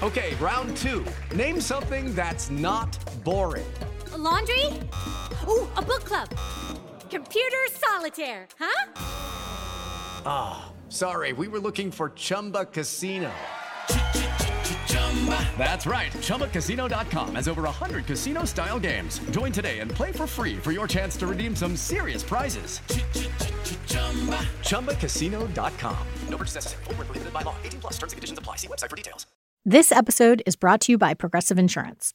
Okay, 0.02 0.34
round 0.34 0.76
two. 0.76 1.06
Name 1.34 1.58
something 1.58 2.14
that's 2.14 2.50
not 2.50 2.98
boring. 3.24 3.64
A 4.16 4.18
laundry? 4.18 4.64
Ooh, 5.46 5.68
a 5.76 5.82
book 5.82 6.04
club. 6.04 6.30
Computer 7.10 7.64
solitaire, 7.70 8.48
huh? 8.58 8.92
Ah, 10.24 10.68
oh, 10.68 10.72
sorry, 10.88 11.34
we 11.34 11.48
were 11.48 11.58
looking 11.58 11.90
for 11.90 12.08
Chumba 12.14 12.64
Casino. 12.64 13.30
That's 15.58 15.84
right. 15.84 16.10
ChumbaCasino.com 16.12 17.34
has 17.34 17.46
over 17.46 17.62
100 17.62 18.06
casino 18.06 18.44
style 18.44 18.78
games. 18.78 19.18
Join 19.32 19.52
today 19.52 19.80
and 19.80 19.90
play 19.90 20.12
for 20.12 20.26
free 20.26 20.56
for 20.56 20.72
your 20.72 20.86
chance 20.86 21.16
to 21.18 21.26
redeem 21.26 21.54
some 21.54 21.76
serious 21.76 22.22
prizes. 22.22 22.80
ChumbaCasino.com. 24.62 26.06
No 26.30 26.36
purchase 26.38 26.54
necessary. 26.54 26.84
Full 26.84 26.94
prohibited 26.94 27.32
by 27.34 27.42
law. 27.42 27.56
18 27.64 27.80
plus 27.80 27.94
terms 27.98 28.12
and 28.12 28.18
conditions 28.18 28.38
apply. 28.38 28.56
See 28.56 28.68
website 28.68 28.88
for 28.88 28.96
details. 28.96 29.26
This 29.68 29.90
episode 29.90 30.42
is 30.46 30.54
brought 30.54 30.80
to 30.82 30.92
you 30.92 30.96
by 30.96 31.12
Progressive 31.12 31.58
Insurance. 31.58 32.14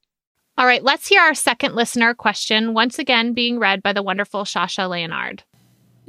All 0.61 0.67
right, 0.67 0.83
let's 0.83 1.07
hear 1.07 1.23
our 1.23 1.33
second 1.33 1.73
listener 1.73 2.13
question, 2.13 2.75
once 2.75 2.99
again 2.99 3.33
being 3.33 3.57
read 3.57 3.81
by 3.81 3.93
the 3.93 4.03
wonderful 4.03 4.43
Shasha 4.43 4.87
Leonard. 4.87 5.41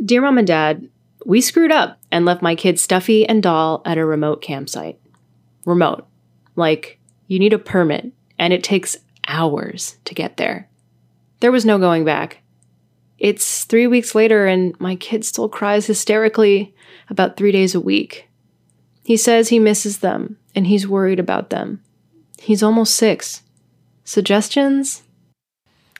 Dear 0.05 0.21
Mom 0.21 0.37
and 0.37 0.47
Dad, 0.47 0.91
we 1.25 1.41
screwed 1.41 1.73
up 1.73 1.99
and 2.11 2.27
left 2.27 2.43
my 2.43 2.55
kid 2.55 2.79
Stuffy 2.79 3.27
and 3.27 3.43
Doll 3.43 3.81
at 3.87 3.97
a 3.97 4.05
remote 4.05 4.43
campsite. 4.43 5.01
Remote. 5.65 6.07
Like, 6.55 7.01
you 7.29 7.38
need 7.38 7.55
a 7.55 7.59
permit, 7.59 8.12
and 8.38 8.53
it 8.53 8.62
takes 8.62 8.99
hours 9.27 9.97
to 10.05 10.15
get 10.15 10.37
there. 10.37 10.69
There 11.41 11.51
was 11.51 11.65
no 11.65 11.79
going 11.79 12.05
back. 12.05 12.43
It's 13.19 13.65
three 13.65 13.87
weeks 13.87 14.15
later, 14.15 14.47
and 14.47 14.79
my 14.79 14.97
kid 14.97 15.25
still 15.25 15.49
cries 15.49 15.87
hysterically 15.87 16.75
about 17.09 17.38
three 17.38 17.53
days 17.53 17.75
a 17.75 17.81
week. 17.81 18.29
He 19.03 19.17
says 19.17 19.49
he 19.49 19.59
misses 19.59 20.01
them, 20.01 20.37
and 20.55 20.67
he's 20.67 20.87
worried 20.87 21.21
about 21.21 21.49
them. 21.49 21.83
He's 22.38 22.62
almost 22.62 22.95
six. 22.97 23.41
Suggestions? 24.05 25.03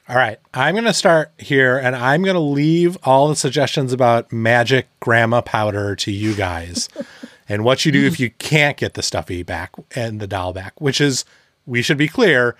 All 0.09 0.17
right. 0.17 0.37
I'm 0.53 0.75
going 0.75 0.83
to 0.83 0.93
start 0.93 1.31
here 1.37 1.77
and 1.77 1.95
I'm 1.95 2.23
going 2.23 2.35
to 2.35 2.39
leave 2.39 2.97
all 3.03 3.29
the 3.29 3.35
suggestions 3.35 3.93
about 3.93 4.33
magic 4.33 4.87
grandma 4.99 5.41
powder 5.41 5.95
to 5.95 6.11
you 6.11 6.35
guys 6.35 6.89
and 7.49 7.63
what 7.63 7.85
you 7.85 7.91
do 7.91 8.05
if 8.05 8.19
you 8.19 8.29
can't 8.31 8.75
get 8.75 8.95
the 8.95 9.01
stuffy 9.01 9.43
back 9.43 9.71
and 9.95 10.19
the 10.19 10.27
doll 10.27 10.51
back, 10.51 10.79
which 10.81 10.99
is, 10.99 11.23
we 11.65 11.81
should 11.81 11.97
be 11.97 12.09
clear, 12.09 12.57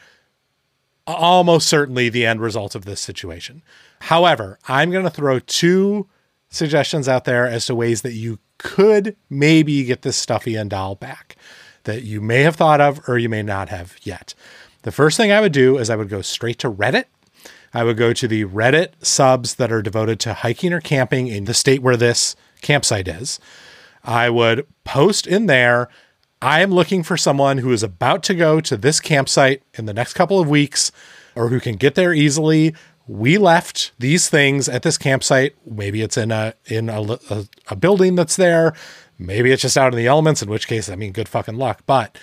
almost 1.05 1.67
certainly 1.67 2.07
the 2.07 2.25
end 2.25 2.39
result 2.39 2.75
of 2.75 2.85
this 2.85 3.01
situation. 3.01 3.61
However, 4.01 4.57
I'm 4.69 4.91
going 4.91 5.03
to 5.03 5.09
throw 5.09 5.39
two 5.39 6.07
suggestions 6.49 7.09
out 7.09 7.25
there 7.25 7.45
as 7.45 7.65
to 7.65 7.75
ways 7.75 8.03
that 8.03 8.13
you 8.13 8.39
could 8.57 9.17
maybe 9.29 9.83
get 9.83 10.03
this 10.03 10.15
stuffy 10.15 10.55
and 10.55 10.69
doll 10.69 10.95
back 10.95 11.35
that 11.83 12.03
you 12.03 12.21
may 12.21 12.41
have 12.41 12.55
thought 12.55 12.79
of 12.79 13.01
or 13.07 13.17
you 13.17 13.29
may 13.29 13.43
not 13.43 13.69
have 13.69 13.97
yet. 14.03 14.33
The 14.83 14.91
first 14.91 15.17
thing 15.17 15.31
I 15.31 15.41
would 15.41 15.51
do 15.51 15.77
is 15.77 15.89
I 15.89 15.95
would 15.95 16.09
go 16.09 16.21
straight 16.21 16.59
to 16.59 16.71
Reddit. 16.71 17.05
I 17.73 17.83
would 17.83 17.97
go 17.97 18.13
to 18.13 18.27
the 18.27 18.45
Reddit 18.45 18.89
subs 19.01 19.55
that 19.55 19.71
are 19.71 19.81
devoted 19.81 20.19
to 20.21 20.33
hiking 20.33 20.71
or 20.71 20.79
camping 20.79 21.27
in 21.27 21.45
the 21.45 21.53
state 21.53 21.81
where 21.81 21.97
this 21.97 22.35
campsite 22.61 23.07
is. 23.07 23.39
I 24.03 24.29
would 24.29 24.67
post 24.83 25.25
in 25.25 25.47
there 25.47 25.89
I 26.43 26.59
am 26.59 26.71
looking 26.71 27.03
for 27.03 27.15
someone 27.15 27.59
who 27.59 27.71
is 27.71 27.83
about 27.83 28.21
to 28.23 28.35
go 28.35 28.59
to 28.59 28.75
this 28.75 28.99
campsite 28.99 29.63
in 29.75 29.85
the 29.85 29.93
next 29.93 30.11
couple 30.11 30.41
of 30.41 30.49
weeks 30.49 30.91
or 31.35 31.47
who 31.47 31.61
can 31.61 31.77
get 31.77 31.95
there 31.95 32.13
easily. 32.13 32.75
We 33.07 33.37
left 33.37 33.93
these 33.97 34.29
things 34.29 34.67
at 34.67 34.83
this 34.83 34.97
campsite. 34.97 35.55
Maybe 35.65 36.01
it's 36.01 36.17
in 36.17 36.33
a 36.33 36.53
in 36.65 36.89
a, 36.89 37.17
a, 37.29 37.45
a 37.69 37.75
building 37.77 38.15
that's 38.15 38.35
there. 38.35 38.73
Maybe 39.17 39.53
it's 39.53 39.61
just 39.61 39.77
out 39.77 39.93
in 39.93 39.97
the 39.97 40.07
elements, 40.07 40.41
in 40.41 40.49
which 40.49 40.67
case, 40.67 40.89
I 40.89 40.97
mean, 40.97 41.13
good 41.13 41.29
fucking 41.29 41.55
luck. 41.55 41.81
But 41.85 42.17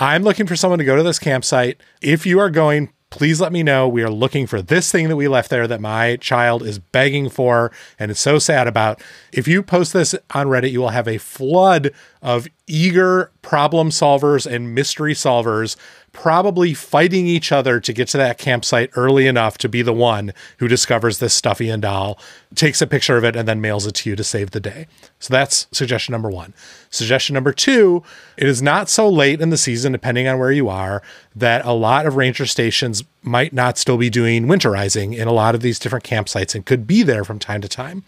I'm 0.00 0.22
looking 0.22 0.46
for 0.46 0.54
someone 0.54 0.78
to 0.78 0.84
go 0.84 0.94
to 0.94 1.02
this 1.02 1.18
campsite. 1.18 1.80
If 2.00 2.24
you 2.24 2.38
are 2.38 2.50
going, 2.50 2.92
please 3.10 3.40
let 3.40 3.50
me 3.50 3.64
know. 3.64 3.88
We 3.88 4.04
are 4.04 4.10
looking 4.10 4.46
for 4.46 4.62
this 4.62 4.92
thing 4.92 5.08
that 5.08 5.16
we 5.16 5.26
left 5.26 5.50
there 5.50 5.66
that 5.66 5.80
my 5.80 6.14
child 6.16 6.62
is 6.62 6.78
begging 6.78 7.28
for 7.28 7.72
and 7.98 8.08
is 8.08 8.20
so 8.20 8.38
sad 8.38 8.68
about. 8.68 9.02
If 9.32 9.48
you 9.48 9.60
post 9.60 9.92
this 9.92 10.14
on 10.30 10.46
Reddit, 10.46 10.70
you 10.70 10.80
will 10.80 10.90
have 10.90 11.08
a 11.08 11.18
flood 11.18 11.90
of 12.22 12.46
eager 12.68 13.30
problem 13.42 13.90
solvers 13.90 14.46
and 14.46 14.74
mystery 14.74 15.14
solvers 15.14 15.76
probably 16.12 16.74
fighting 16.74 17.26
each 17.26 17.52
other 17.52 17.78
to 17.78 17.92
get 17.92 18.08
to 18.08 18.16
that 18.16 18.38
campsite 18.38 18.90
early 18.96 19.26
enough 19.26 19.58
to 19.58 19.68
be 19.68 19.82
the 19.82 19.92
one 19.92 20.32
who 20.58 20.66
discovers 20.66 21.18
this 21.18 21.34
stuffy 21.34 21.68
and 21.68 21.82
doll, 21.82 22.18
takes 22.54 22.82
a 22.82 22.86
picture 22.86 23.16
of 23.16 23.24
it, 23.24 23.36
and 23.36 23.46
then 23.46 23.60
mails 23.60 23.86
it 23.86 23.92
to 23.92 24.10
you 24.10 24.16
to 24.16 24.24
save 24.24 24.50
the 24.50 24.60
day. 24.60 24.86
So 25.20 25.32
that's 25.32 25.68
suggestion 25.70 26.12
number 26.12 26.30
one. 26.30 26.54
Suggestion 26.90 27.34
number 27.34 27.52
two 27.52 28.02
it 28.36 28.48
is 28.48 28.62
not 28.62 28.88
so 28.88 29.08
late 29.08 29.40
in 29.40 29.50
the 29.50 29.56
season, 29.56 29.92
depending 29.92 30.26
on 30.26 30.38
where 30.38 30.52
you 30.52 30.68
are, 30.68 31.02
that 31.36 31.64
a 31.64 31.72
lot 31.72 32.06
of 32.06 32.16
ranger 32.16 32.46
stations 32.46 33.04
might 33.22 33.52
not 33.52 33.78
still 33.78 33.98
be 33.98 34.10
doing 34.10 34.46
winterizing 34.46 35.16
in 35.16 35.28
a 35.28 35.32
lot 35.32 35.54
of 35.54 35.60
these 35.60 35.78
different 35.78 36.04
campsites 36.04 36.54
and 36.54 36.66
could 36.66 36.86
be 36.86 37.02
there 37.02 37.24
from 37.24 37.38
time 37.38 37.60
to 37.60 37.68
time. 37.68 38.02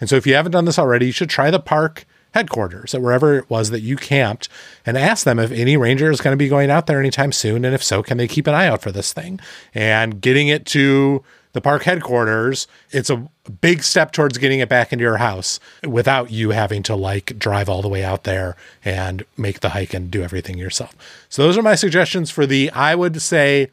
And 0.00 0.08
so 0.08 0.16
if 0.16 0.26
you 0.26 0.34
haven't 0.34 0.52
done 0.52 0.64
this 0.64 0.78
already, 0.78 1.06
you 1.06 1.12
should 1.12 1.30
try 1.30 1.50
the 1.50 1.58
park 1.58 2.06
headquarters 2.38 2.94
at 2.94 3.02
wherever 3.02 3.36
it 3.36 3.50
was 3.50 3.70
that 3.70 3.80
you 3.80 3.96
camped 3.96 4.48
and 4.86 4.96
ask 4.96 5.24
them 5.24 5.38
if 5.38 5.50
any 5.50 5.76
ranger 5.76 6.10
is 6.10 6.20
going 6.20 6.32
to 6.32 6.38
be 6.38 6.48
going 6.48 6.70
out 6.70 6.86
there 6.86 7.00
anytime 7.00 7.32
soon. 7.32 7.64
And 7.64 7.74
if 7.74 7.82
so, 7.82 8.02
can 8.02 8.16
they 8.16 8.28
keep 8.28 8.46
an 8.46 8.54
eye 8.54 8.68
out 8.68 8.80
for 8.80 8.92
this 8.92 9.12
thing? 9.12 9.40
And 9.74 10.20
getting 10.20 10.48
it 10.48 10.64
to 10.66 11.24
the 11.52 11.60
park 11.60 11.82
headquarters, 11.82 12.68
it's 12.90 13.10
a 13.10 13.28
big 13.60 13.82
step 13.82 14.12
towards 14.12 14.38
getting 14.38 14.60
it 14.60 14.68
back 14.68 14.92
into 14.92 15.02
your 15.02 15.16
house 15.16 15.58
without 15.82 16.30
you 16.30 16.50
having 16.50 16.84
to 16.84 16.94
like 16.94 17.38
drive 17.38 17.68
all 17.68 17.82
the 17.82 17.88
way 17.88 18.04
out 18.04 18.24
there 18.24 18.54
and 18.84 19.24
make 19.36 19.60
the 19.60 19.70
hike 19.70 19.92
and 19.92 20.10
do 20.10 20.22
everything 20.22 20.58
yourself. 20.58 20.94
So 21.28 21.42
those 21.42 21.58
are 21.58 21.62
my 21.62 21.74
suggestions 21.74 22.30
for 22.30 22.46
the, 22.46 22.70
I 22.70 22.94
would 22.94 23.20
say, 23.20 23.70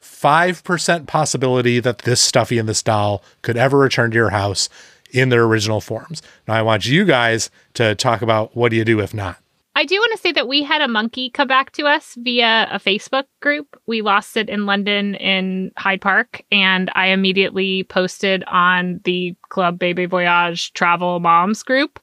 5% 0.00 1.06
possibility 1.06 1.80
that 1.80 1.98
this 2.00 2.20
stuffy 2.20 2.58
and 2.58 2.68
this 2.68 2.82
doll 2.82 3.22
could 3.42 3.56
ever 3.56 3.78
return 3.78 4.10
to 4.12 4.16
your 4.16 4.30
house 4.30 4.68
in 5.10 5.28
their 5.28 5.44
original 5.44 5.80
forms. 5.80 6.22
Now, 6.46 6.54
I 6.54 6.62
want 6.62 6.86
you 6.86 7.04
guys 7.04 7.50
to 7.74 7.94
talk 7.94 8.22
about 8.22 8.56
what 8.56 8.70
do 8.70 8.76
you 8.76 8.84
do 8.84 9.00
if 9.00 9.14
not. 9.14 9.38
I 9.78 9.84
do 9.84 9.94
want 9.94 10.10
to 10.10 10.18
say 10.18 10.32
that 10.32 10.48
we 10.48 10.64
had 10.64 10.82
a 10.82 10.88
monkey 10.88 11.30
come 11.30 11.46
back 11.46 11.70
to 11.74 11.86
us 11.86 12.16
via 12.18 12.66
a 12.68 12.80
Facebook 12.80 13.26
group. 13.40 13.80
We 13.86 14.02
lost 14.02 14.36
it 14.36 14.48
in 14.48 14.66
London 14.66 15.14
in 15.14 15.70
Hyde 15.76 16.00
Park, 16.00 16.42
and 16.50 16.90
I 16.96 17.08
immediately 17.08 17.84
posted 17.84 18.42
on 18.48 19.00
the 19.04 19.36
Club 19.50 19.78
Baby 19.78 20.06
Voyage 20.06 20.72
Travel 20.72 21.20
Moms 21.20 21.62
group, 21.62 22.00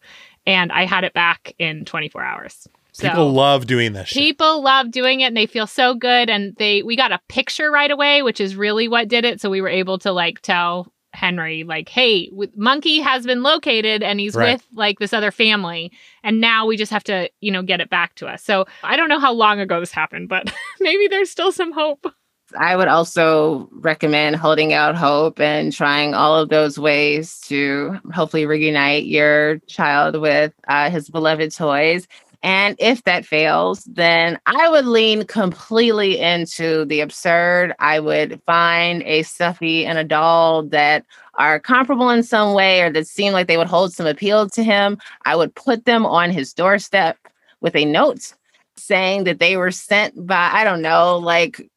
and 0.48 0.72
I 0.72 0.86
had 0.86 1.04
it 1.04 1.13
back 1.13 1.54
in 1.60 1.84
24 1.84 2.24
hours. 2.24 2.65
So 2.94 3.10
people 3.10 3.34
love 3.34 3.68
doing 3.68 3.91
this. 3.91 4.08
Shit. 4.08 4.22
People 4.22 4.63
love 4.63 4.89
doing 4.89 5.20
it 5.20 5.26
and 5.26 5.36
they 5.36 5.46
feel 5.46 5.68
so 5.68 5.96
good 5.96 6.30
and 6.30 6.56
they 6.56 6.82
we 6.82 6.96
got 6.96 7.12
a 7.12 7.20
picture 7.28 7.70
right 7.70 7.91
away, 7.91 8.22
which 8.22 8.39
is 8.39 8.56
really 8.56 8.88
what 8.88 9.10
did 9.10 9.26
it. 9.26 9.41
So 9.41 9.50
we 9.50 9.60
were 9.60 9.68
able 9.68 10.00
to 10.00 10.13
like 10.13 10.39
tell 10.39 10.94
Henry, 11.15 11.63
like, 11.63 11.89
hey, 11.89 12.32
Monkey 12.56 12.99
has 12.99 13.25
been 13.25 13.41
located 13.41 14.04
and 14.04 14.19
he's 14.19 14.36
right. 14.36 14.54
with 14.54 14.67
like 14.73 14.99
this 14.99 15.13
other 15.13 15.32
family. 15.32 15.91
And 16.23 16.39
now 16.39 16.65
we 16.65 16.78
just 16.78 16.91
have 16.91 17.04
to, 17.06 17.30
you 17.41 17.51
know, 17.51 17.62
get 17.62 17.82
it 17.82 17.89
back 17.89 18.15
to 18.15 18.28
us. 18.28 18.43
So 18.43 18.65
I 18.84 18.97
don't 18.97 19.10
know 19.10 19.19
how 19.19 19.34
long 19.34 19.60
ago 19.60 19.80
this 19.80 19.91
happened, 19.91 20.30
but 20.30 20.54
maybe 20.80 21.08
there's 21.08 21.30
still 21.32 21.51
some 21.51 21.71
hope. 21.71 22.06
I 22.58 22.75
would 22.75 22.88
also 22.88 23.67
recommend 23.71 24.36
holding 24.36 24.71
out 24.71 24.95
hope 24.95 25.39
and 25.39 25.73
trying 25.73 26.13
all 26.13 26.38
of 26.38 26.49
those 26.49 26.78
ways 26.78 27.39
to 27.45 27.99
hopefully 28.13 28.45
reunite 28.45 29.06
your 29.06 29.58
child 29.67 30.21
with 30.21 30.54
uh, 30.67 30.89
his 30.89 31.10
beloved 31.10 31.51
toys. 31.54 32.08
And 32.46 32.76
if 32.78 33.04
that 33.06 33.26
fails, 33.26 33.86
then 33.86 34.38
I 34.46 34.70
would 34.70 34.86
lean 34.86 35.26
completely 35.26 36.20
into 36.20 36.86
the 36.86 37.00
absurd. 37.00 37.74
I 37.80 38.00
would 38.00 38.40
find 38.46 39.02
a 39.02 39.24
stuffy 39.24 39.84
and 39.84 39.98
a 39.98 40.04
doll 40.04 40.62
that 40.68 41.06
are 41.40 41.60
comparable 41.60 42.12
in 42.12 42.22
some 42.22 42.54
way 42.54 42.84
or 42.84 42.92
that 42.92 43.08
seem 43.08 43.34
like 43.34 43.48
they 43.48 43.58
would 43.58 43.66
hold 43.66 43.94
some 43.94 44.06
appeal 44.06 44.48
to 44.52 44.64
him. 44.64 45.00
I 45.26 45.36
would 45.36 45.56
put 45.56 45.86
them 45.86 46.06
on 46.06 46.30
his 46.30 46.54
doorstep 46.54 47.18
with 47.62 47.76
a 47.76 47.84
note 47.84 48.36
saying 48.78 49.24
that 49.24 49.40
they 49.40 49.58
were 49.58 49.72
sent 49.72 50.28
by, 50.28 50.52
I 50.54 50.64
don't 50.64 50.84
know, 50.84 51.18
like 51.18 51.68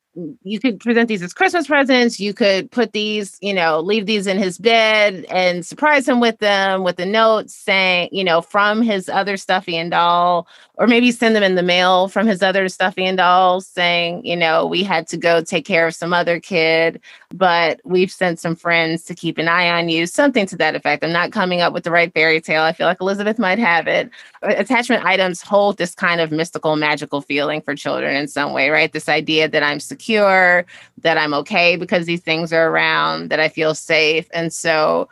you 0.43 0.59
could 0.59 0.81
present 0.81 1.09
these 1.09 1.23
as 1.23 1.33
Christmas 1.33 1.67
presents. 1.67 2.19
You 2.19 2.35
could 2.35 2.71
put 2.71 2.93
these, 2.93 3.39
you 3.41 3.55
know, 3.55 3.81
leave 3.81 4.07
these 4.07 4.27
in 4.27 4.39
his 4.39 4.59
bed 4.59 5.25
and 5.31 5.65
surprise 5.65 6.09
him 6.09 6.21
with 6.21 6.39
them 6.39 6.83
with 6.83 6.99
a 6.99 7.07
note 7.07 7.51
saying, 7.51 8.09
you 8.13 8.25
know, 8.25 8.41
from 8.41 8.83
his 8.83 9.09
other 9.09 9.37
stuffy 9.37 9.77
and 9.77 9.91
doll, 9.91 10.47
or 10.75 10.87
maybe 10.87 11.11
send 11.11 11.35
them 11.35 11.43
in 11.43 11.55
the 11.55 11.63
mail 11.63 12.09
from 12.09 12.27
his 12.27 12.43
other 12.43 12.69
stuffy 12.69 13.05
and 13.05 13.19
dolls 13.19 13.67
saying, 13.67 14.25
you 14.25 14.37
know, 14.37 14.67
we 14.67 14.83
had 14.83 15.07
to 15.09 15.17
go 15.17 15.43
take 15.43 15.65
care 15.65 15.87
of 15.87 15.95
some 15.95 16.13
other 16.13 16.41
kid, 16.41 17.01
but 17.33 17.81
we've 17.85 18.11
sent 18.13 18.39
some 18.39 18.57
friends 18.57 19.05
to 19.05 19.15
keep 19.15 19.39
an 19.39 19.49
eye 19.49 19.69
on 19.69 19.89
you, 19.89 20.07
something 20.07 20.47
to 20.47 20.57
that 20.57 20.75
effect. 20.75 21.05
I'm 21.05 21.13
not 21.13 21.33
coming 21.33 21.61
up 21.61 21.73
with 21.73 21.85
the 21.85 21.91
right 21.91 22.13
fairy 22.13 22.41
tale. 22.41 22.63
I 22.63 22.73
feel 22.73 22.87
like 22.87 23.01
Elizabeth 23.01 23.39
might 23.39 23.59
have 23.59 23.87
it. 23.87 24.11
Uh, 24.43 24.55
attachment 24.57 25.05
items 25.05 25.43
hold 25.43 25.79
this 25.79 25.95
kind 25.95 26.21
of 26.21 26.31
mystical, 26.31 26.77
magical 26.77 27.21
feeling 27.21 27.61
for 27.61 27.75
children 27.75 28.15
in 28.15 28.29
some 28.29 28.53
way, 28.53 28.71
right? 28.71 28.93
This 28.93 29.09
idea 29.09 29.49
that 29.49 29.63
I'm 29.63 29.81
secure, 29.81 30.08
that 30.17 31.19
I'm 31.19 31.35
okay 31.35 31.77
because 31.77 32.07
these 32.07 32.21
things 32.21 32.53
are 32.53 32.69
around, 32.69 33.31
that 33.31 33.41
I 33.41 33.49
feel 33.49 33.75
safe. 33.75 34.29
And 34.33 34.53
so 34.53 35.09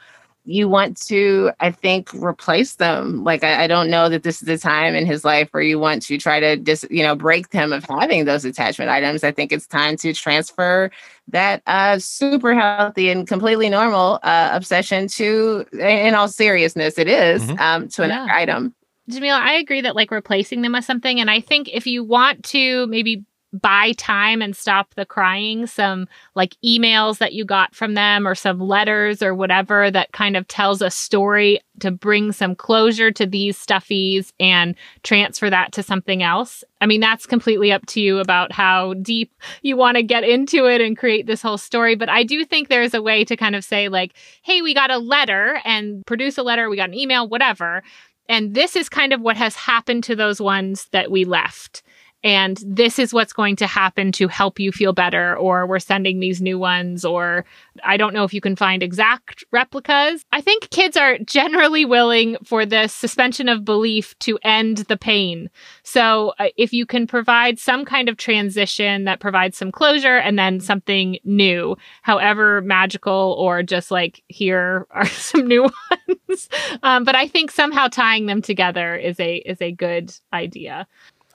you 0.47 0.69
want 0.69 0.97
to, 0.97 1.51
I 1.59 1.73
think, 1.73 2.11
replace 2.15 2.77
them. 2.77 3.25
Like, 3.25 3.43
I, 3.43 3.65
I, 3.65 3.67
don't 3.67 3.91
know 3.91 4.09
that 4.09 4.23
this 4.23 4.41
is 4.41 4.47
the 4.47 4.57
time 4.57 4.95
in 4.95 5.05
his 5.05 5.25
life 5.25 5.49
where 5.51 5.63
you 5.63 5.79
want 5.79 6.03
to 6.03 6.19
try 6.19 6.39
to 6.39 6.57
just, 6.57 6.89
you 6.89 7.03
know, 7.03 7.17
break 7.17 7.53
him 7.53 7.73
of 7.73 7.85
having 7.85 8.27
those 8.27 8.45
attachment 8.45 8.89
items. 8.89 9.25
I 9.25 9.33
think 9.33 9.51
it's 9.51 9.67
time 9.67 9.97
to 9.99 10.13
transfer 10.13 10.91
that 11.29 11.63
uh, 11.67 11.99
super 11.99 12.55
healthy 12.55 13.11
and 13.11 13.27
completely 13.27 13.69
normal 13.69 14.21
uh, 14.23 14.51
obsession 14.53 15.09
to, 15.09 15.67
in 15.73 16.15
all 16.15 16.29
seriousness, 16.29 16.97
it 16.97 17.09
is, 17.09 17.43
mm-hmm. 17.43 17.59
um, 17.59 17.89
to 17.89 18.05
another 18.05 18.27
yeah. 18.27 18.37
item. 18.37 18.73
Jamilah, 19.11 19.41
I 19.41 19.55
agree 19.55 19.81
that 19.81 19.97
like 19.97 20.13
replacing 20.13 20.63
them 20.63 20.73
with 20.73 20.85
something. 20.85 21.21
And 21.21 21.31
I 21.31 21.41
think 21.41 21.69
if 21.73 21.87
you 21.87 22.05
want 22.05 22.45
to 22.47 22.87
maybe 22.87 23.25
buy 23.61 23.93
time 23.93 24.43
and 24.43 24.57
stop 24.57 24.95
the 24.95 25.07
crying, 25.07 25.67
some 25.67 26.09
like 26.35 26.57
emails 26.65 27.19
that 27.19 27.33
you 27.33 27.45
got 27.45 27.75
from 27.75 27.95
them 27.95 28.27
or 28.27 28.35
some 28.35 28.61
letters 28.61 29.23
or 29.23 29.35
whatever 29.35 29.91
that 29.91 30.13
kind 30.13 30.37
of 30.37 30.47
tells 30.49 30.83
a 30.83 30.91
story 30.91 31.61
to 31.81 31.91
bring 31.91 32.33
some 32.33 32.55
closure 32.55 33.11
to 33.11 33.27
these 33.27 33.59
stuffies 33.59 34.33
and 34.41 34.75
transfer 35.03 35.51
that 35.51 35.73
to 35.73 35.83
something 35.83 36.23
else. 36.23 36.65
I 36.81 36.87
mean, 36.87 37.01
that's 37.01 37.27
completely 37.27 37.73
up 37.73 37.85
to 37.87 38.01
you 38.01 38.19
about 38.19 38.53
how 38.53 38.95
deep 38.95 39.33
you 39.63 39.77
want 39.77 39.97
to 39.97 40.03
get 40.03 40.25
into 40.25 40.67
it 40.67 40.81
and 40.81 40.97
create 40.97 41.27
this 41.27 41.43
whole 41.43 41.59
story. 41.59 41.95
But 41.95 42.09
I 42.09 42.23
do 42.23 42.45
think 42.45 42.69
there's 42.69 42.95
a 42.95 43.03
way 43.03 43.25
to 43.25 43.37
kind 43.37 43.57
of 43.57 43.65
say, 43.65 43.89
like, 43.89 44.15
hey, 44.43 44.63
we 44.63 44.75
got 44.75 44.91
a 44.91 44.99
letter 44.99 45.61
and 45.65 46.05
produce 46.07 46.39
a 46.39 46.43
letter, 46.43 46.69
we 46.69 46.77
got 46.77 46.91
an 46.91 46.95
email, 46.95 47.29
whatever. 47.29 47.83
And 48.29 48.55
this 48.55 48.75
is 48.75 48.89
kind 48.89 49.13
of 49.13 49.21
what 49.21 49.37
has 49.37 49.55
happened 49.55 50.05
to 50.05 50.17
those 50.17 50.41
ones 50.41 50.89
that 50.93 51.11
we 51.11 51.25
left 51.25 51.83
and 52.27 52.61
this 52.67 52.99
is 52.99 53.15
what's 53.15 53.33
going 53.33 53.55
to 53.57 53.67
happen 53.69 54.11
to 54.11 54.27
help 54.27 54.59
you 54.59 54.73
feel 54.73 54.93
better 54.93 55.37
or 55.37 55.67
we're 55.67 55.79
sending 55.79 56.19
these 56.19 56.43
new 56.43 56.59
ones 56.59 57.05
or 57.05 57.45
i 57.85 57.97
don't 57.97 58.13
know 58.13 58.25
if 58.25 58.35
you 58.35 58.41
can 58.41 58.57
find 58.57 58.83
exact 58.83 59.45
replicas. 59.53 60.25
I 60.33 60.41
think 60.41 60.71
kids 60.71 60.97
are 60.97 61.19
generally 61.19 61.85
willing 61.85 62.37
for 62.45 62.67
this 62.67 62.93
suspension 62.93 63.49
of 63.49 63.65
belief 63.65 64.19
to 64.21 64.39
end 64.43 64.79
the 64.89 64.97
pain. 64.97 65.51
So 65.83 66.35
uh, 66.39 66.49
if 66.57 66.73
you 66.73 66.87
can 66.87 67.07
provide 67.07 67.59
some 67.59 67.85
kind 67.85 68.09
of 68.09 68.17
transition 68.17 69.05
that 69.05 69.21
provides 69.21 69.57
some 69.57 69.73
closure 69.73 70.17
and 70.17 70.39
then 70.39 70.61
something 70.61 71.19
new 71.25 71.77
however 72.03 72.61
magical 72.63 73.37
or 73.39 73.63
just 73.63 73.91
like 73.91 74.23
here 74.29 74.87
are 74.91 75.07
some 75.29 75.47
new 75.47 75.63
ones. 75.63 76.49
Um, 76.83 77.05
but 77.05 77.15
i 77.15 77.27
think 77.27 77.51
somehow 77.51 77.89
tying 77.89 78.27
them 78.27 78.43
together 78.43 78.95
is 78.95 79.19
a 79.19 79.37
is 79.37 79.63
a 79.63 79.73
good 79.73 80.13
idea 80.33 80.87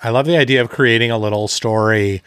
I 0.03 0.09
love 0.09 0.25
the 0.25 0.37
idea 0.37 0.61
of 0.61 0.69
creating 0.69 1.11
a 1.11 1.17
little 1.17 1.47
story. 1.47 2.23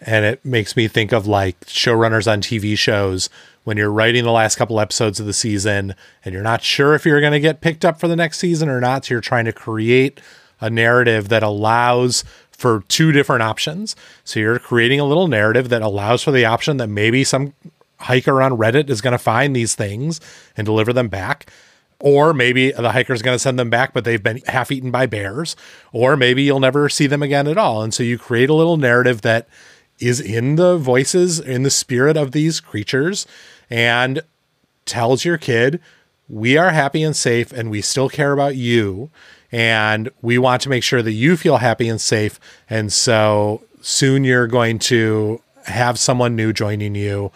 And 0.00 0.24
it 0.24 0.44
makes 0.44 0.76
me 0.76 0.88
think 0.88 1.12
of 1.12 1.26
like 1.26 1.58
showrunners 1.66 2.30
on 2.30 2.40
TV 2.40 2.78
shows 2.78 3.28
when 3.64 3.76
you're 3.76 3.92
writing 3.92 4.24
the 4.24 4.30
last 4.30 4.56
couple 4.56 4.80
episodes 4.80 5.18
of 5.20 5.26
the 5.26 5.32
season 5.32 5.94
and 6.24 6.32
you're 6.32 6.42
not 6.42 6.62
sure 6.62 6.94
if 6.94 7.04
you're 7.04 7.20
going 7.20 7.32
to 7.32 7.40
get 7.40 7.60
picked 7.60 7.84
up 7.84 7.98
for 7.98 8.08
the 8.08 8.16
next 8.16 8.38
season 8.38 8.68
or 8.68 8.80
not. 8.80 9.04
So 9.04 9.14
you're 9.14 9.20
trying 9.20 9.44
to 9.46 9.52
create 9.52 10.20
a 10.60 10.70
narrative 10.70 11.28
that 11.28 11.42
allows 11.42 12.24
for 12.50 12.82
two 12.88 13.12
different 13.12 13.42
options. 13.42 13.94
So 14.24 14.40
you're 14.40 14.58
creating 14.58 15.00
a 15.00 15.04
little 15.04 15.28
narrative 15.28 15.68
that 15.68 15.82
allows 15.82 16.22
for 16.22 16.30
the 16.30 16.44
option 16.44 16.76
that 16.78 16.88
maybe 16.88 17.24
some 17.24 17.54
hiker 18.00 18.40
on 18.40 18.52
Reddit 18.52 18.88
is 18.88 19.00
going 19.00 19.12
to 19.12 19.18
find 19.18 19.54
these 19.54 19.74
things 19.74 20.20
and 20.56 20.64
deliver 20.64 20.92
them 20.92 21.08
back. 21.08 21.50
Or 22.00 22.32
maybe 22.32 22.70
the 22.70 22.92
hiker's 22.92 23.22
going 23.22 23.34
to 23.34 23.40
send 23.40 23.58
them 23.58 23.70
back, 23.70 23.92
but 23.92 24.04
they've 24.04 24.22
been 24.22 24.40
half 24.46 24.70
eaten 24.70 24.92
by 24.92 25.06
bears. 25.06 25.56
Or 25.92 26.16
maybe 26.16 26.44
you'll 26.44 26.60
never 26.60 26.88
see 26.88 27.08
them 27.08 27.22
again 27.22 27.48
at 27.48 27.58
all. 27.58 27.82
And 27.82 27.92
so 27.92 28.04
you 28.04 28.18
create 28.18 28.48
a 28.48 28.54
little 28.54 28.76
narrative 28.76 29.22
that 29.22 29.48
is 29.98 30.20
in 30.20 30.54
the 30.54 30.78
voices, 30.78 31.40
in 31.40 31.64
the 31.64 31.70
spirit 31.70 32.16
of 32.16 32.30
these 32.30 32.60
creatures, 32.60 33.26
and 33.68 34.20
tells 34.86 35.24
your 35.24 35.38
kid, 35.38 35.80
we 36.28 36.56
are 36.56 36.70
happy 36.70 37.02
and 37.02 37.16
safe, 37.16 37.52
and 37.52 37.70
we 37.70 37.80
still 37.80 38.08
care 38.08 38.32
about 38.32 38.54
you. 38.54 39.10
And 39.50 40.10
we 40.22 40.38
want 40.38 40.62
to 40.62 40.68
make 40.68 40.84
sure 40.84 41.02
that 41.02 41.12
you 41.12 41.36
feel 41.36 41.56
happy 41.56 41.88
and 41.88 42.00
safe. 42.00 42.38
And 42.68 42.92
so 42.92 43.62
soon 43.80 44.22
you're 44.22 44.46
going 44.46 44.78
to 44.80 45.40
have 45.64 45.98
someone 45.98 46.36
new 46.36 46.52
joining 46.52 46.94
you. 46.94 47.32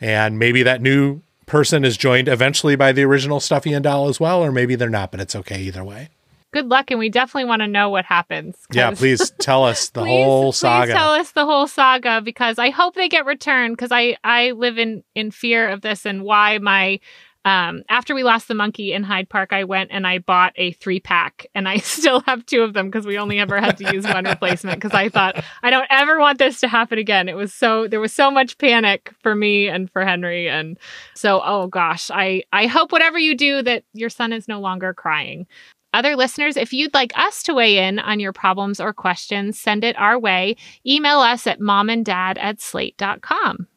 And 0.00 0.38
maybe 0.38 0.62
that 0.62 0.82
new 0.82 1.22
person 1.46 1.84
is 1.84 1.96
joined 1.96 2.28
eventually 2.28 2.76
by 2.76 2.92
the 2.92 3.02
original 3.02 3.40
Stuffy 3.40 3.72
and 3.72 3.84
Doll 3.84 4.08
as 4.08 4.20
well, 4.20 4.42
or 4.42 4.52
maybe 4.52 4.74
they're 4.74 4.90
not, 4.90 5.10
but 5.10 5.20
it's 5.20 5.36
okay 5.36 5.60
either 5.62 5.84
way. 5.84 6.08
Good 6.52 6.68
luck, 6.68 6.92
and 6.92 7.00
we 7.00 7.08
definitely 7.08 7.46
want 7.46 7.62
to 7.62 7.66
know 7.66 7.88
what 7.90 8.04
happens. 8.04 8.56
Yeah, 8.72 8.92
please 8.92 9.30
tell 9.40 9.64
us 9.64 9.90
the 9.90 10.02
please, 10.02 10.10
whole 10.10 10.52
saga. 10.52 10.92
Please 10.92 10.96
tell 10.96 11.10
us 11.10 11.32
the 11.32 11.44
whole 11.44 11.66
saga 11.66 12.20
because 12.20 12.60
I 12.60 12.70
hope 12.70 12.94
they 12.94 13.08
get 13.08 13.26
returned 13.26 13.76
because 13.76 13.90
I 13.90 14.16
I 14.22 14.52
live 14.52 14.78
in 14.78 15.02
in 15.16 15.32
fear 15.32 15.68
of 15.68 15.80
this 15.80 16.06
and 16.06 16.22
why 16.22 16.58
my 16.58 17.00
um, 17.44 17.82
after 17.88 18.14
we 18.14 18.22
lost 18.22 18.48
the 18.48 18.54
monkey 18.54 18.92
in 18.92 19.02
Hyde 19.02 19.28
Park, 19.28 19.52
I 19.52 19.64
went 19.64 19.90
and 19.92 20.06
I 20.06 20.18
bought 20.18 20.54
a 20.56 20.72
three 20.72 21.00
pack, 21.00 21.46
and 21.54 21.68
I 21.68 21.76
still 21.78 22.20
have 22.20 22.46
two 22.46 22.62
of 22.62 22.72
them 22.72 22.86
because 22.86 23.06
we 23.06 23.18
only 23.18 23.38
ever 23.38 23.60
had 23.60 23.76
to 23.78 23.92
use 23.92 24.04
one 24.04 24.24
replacement. 24.24 24.80
Because 24.80 24.94
I 24.94 25.08
thought 25.08 25.44
I 25.62 25.70
don't 25.70 25.86
ever 25.90 26.18
want 26.18 26.38
this 26.38 26.60
to 26.60 26.68
happen 26.68 26.98
again. 26.98 27.28
It 27.28 27.36
was 27.36 27.52
so 27.52 27.86
there 27.86 28.00
was 28.00 28.12
so 28.12 28.30
much 28.30 28.58
panic 28.58 29.12
for 29.22 29.34
me 29.34 29.68
and 29.68 29.90
for 29.90 30.04
Henry, 30.04 30.48
and 30.48 30.78
so 31.14 31.42
oh 31.44 31.66
gosh, 31.66 32.10
I 32.10 32.44
I 32.52 32.66
hope 32.66 32.92
whatever 32.92 33.18
you 33.18 33.36
do 33.36 33.62
that 33.62 33.84
your 33.92 34.10
son 34.10 34.32
is 34.32 34.48
no 34.48 34.60
longer 34.60 34.94
crying. 34.94 35.46
Other 35.92 36.16
listeners, 36.16 36.56
if 36.56 36.72
you'd 36.72 36.92
like 36.92 37.16
us 37.16 37.44
to 37.44 37.54
weigh 37.54 37.78
in 37.78 38.00
on 38.00 38.18
your 38.18 38.32
problems 38.32 38.80
or 38.80 38.92
questions, 38.92 39.60
send 39.60 39.84
it 39.84 39.96
our 39.96 40.18
way. 40.18 40.56
Email 40.84 41.20
us 41.20 41.46
at 41.46 41.60
momanddad 41.60 42.36
at 42.36 42.60
slate.com. 42.60 43.68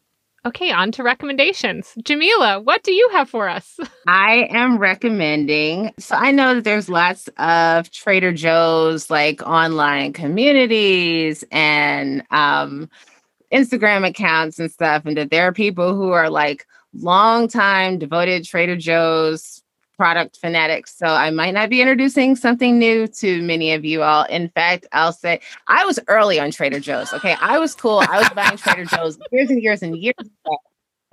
Okay, 0.48 0.70
on 0.70 0.90
to 0.92 1.02
recommendations. 1.02 1.92
Jamilah, 2.00 2.64
what 2.64 2.82
do 2.82 2.90
you 2.90 3.06
have 3.12 3.28
for 3.28 3.50
us? 3.50 3.78
I 4.08 4.48
am 4.48 4.78
recommending. 4.78 5.92
So 5.98 6.16
I 6.16 6.30
know 6.30 6.54
that 6.54 6.64
there's 6.64 6.88
lots 6.88 7.28
of 7.36 7.90
Trader 7.90 8.32
Joe's 8.32 9.10
like 9.10 9.42
online 9.42 10.14
communities 10.14 11.44
and 11.52 12.24
um, 12.30 12.88
Instagram 13.52 14.08
accounts 14.08 14.58
and 14.58 14.70
stuff, 14.70 15.04
and 15.04 15.18
that 15.18 15.30
there 15.30 15.46
are 15.46 15.52
people 15.52 15.94
who 15.94 16.12
are 16.12 16.30
like 16.30 16.66
long 16.94 17.46
time 17.46 17.98
devoted 17.98 18.44
Trader 18.44 18.76
Joe's 18.76 19.62
product 19.98 20.38
fanatics. 20.38 20.96
So 20.96 21.06
I 21.06 21.30
might 21.30 21.52
not 21.52 21.68
be 21.68 21.82
introducing 21.82 22.36
something 22.36 22.78
new 22.78 23.06
to 23.08 23.42
many 23.42 23.72
of 23.72 23.84
you 23.84 24.02
all. 24.02 24.24
In 24.24 24.48
fact, 24.48 24.86
I'll 24.92 25.12
say 25.12 25.40
I 25.66 25.84
was 25.84 25.98
early 26.08 26.40
on 26.40 26.50
Trader 26.50 26.80
Joe's. 26.80 27.12
Okay. 27.12 27.36
I 27.40 27.58
was 27.58 27.74
cool. 27.74 27.98
I 28.08 28.20
was 28.20 28.28
buying 28.30 28.56
Trader 28.56 28.84
Joe's 28.84 29.18
years 29.32 29.50
and 29.50 29.60
years 29.60 29.82
and 29.82 29.96
years 29.96 30.14
ago. 30.18 30.56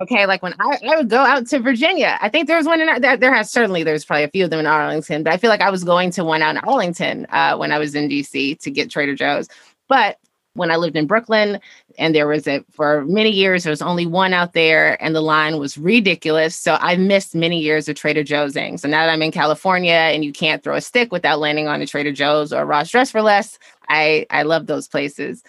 Okay, 0.02 0.26
like 0.26 0.42
when 0.42 0.54
I, 0.60 0.78
I 0.86 0.96
would 0.96 1.08
go 1.08 1.20
out 1.20 1.46
to 1.46 1.58
Virginia, 1.58 2.18
I 2.20 2.28
think 2.28 2.48
there 2.48 2.58
was 2.58 2.66
one 2.66 2.82
in 2.82 3.00
there. 3.00 3.16
There 3.16 3.34
has 3.34 3.50
certainly 3.50 3.82
there's 3.82 4.04
probably 4.04 4.24
a 4.24 4.28
few 4.28 4.44
of 4.44 4.50
them 4.50 4.60
in 4.60 4.66
Arlington, 4.66 5.22
but 5.22 5.32
I 5.32 5.38
feel 5.38 5.48
like 5.48 5.62
I 5.62 5.70
was 5.70 5.84
going 5.84 6.10
to 6.12 6.24
one 6.24 6.42
out 6.42 6.50
in 6.50 6.58
Arlington 6.58 7.26
uh, 7.30 7.56
when 7.56 7.72
I 7.72 7.78
was 7.78 7.94
in 7.94 8.06
DC 8.06 8.60
to 8.60 8.70
get 8.70 8.90
Trader 8.90 9.14
Joe's. 9.14 9.48
But 9.88 10.18
when 10.56 10.70
I 10.70 10.76
lived 10.76 10.96
in 10.96 11.06
Brooklyn, 11.06 11.60
and 11.98 12.14
there 12.14 12.26
was 12.26 12.46
a 12.46 12.64
for 12.72 13.04
many 13.04 13.30
years 13.30 13.64
there 13.64 13.70
was 13.70 13.82
only 13.82 14.06
one 14.06 14.32
out 14.32 14.52
there, 14.52 15.02
and 15.02 15.14
the 15.14 15.20
line 15.20 15.58
was 15.58 15.78
ridiculous. 15.78 16.56
So 16.56 16.76
I 16.80 16.96
missed 16.96 17.34
many 17.34 17.60
years 17.60 17.88
of 17.88 17.96
Trader 17.96 18.24
Joe's. 18.24 18.54
So 18.54 18.88
now 18.88 19.06
that 19.06 19.10
I'm 19.10 19.22
in 19.22 19.32
California, 19.32 19.92
and 19.92 20.24
you 20.24 20.32
can't 20.32 20.62
throw 20.62 20.76
a 20.76 20.80
stick 20.80 21.12
without 21.12 21.38
landing 21.38 21.68
on 21.68 21.82
a 21.82 21.86
Trader 21.86 22.12
Joe's 22.12 22.52
or 22.52 22.64
Ross 22.64 22.90
Dress 22.90 23.10
for 23.10 23.22
Less, 23.22 23.58
I 23.88 24.26
I 24.30 24.42
love 24.42 24.66
those 24.66 24.88
places. 24.88 25.42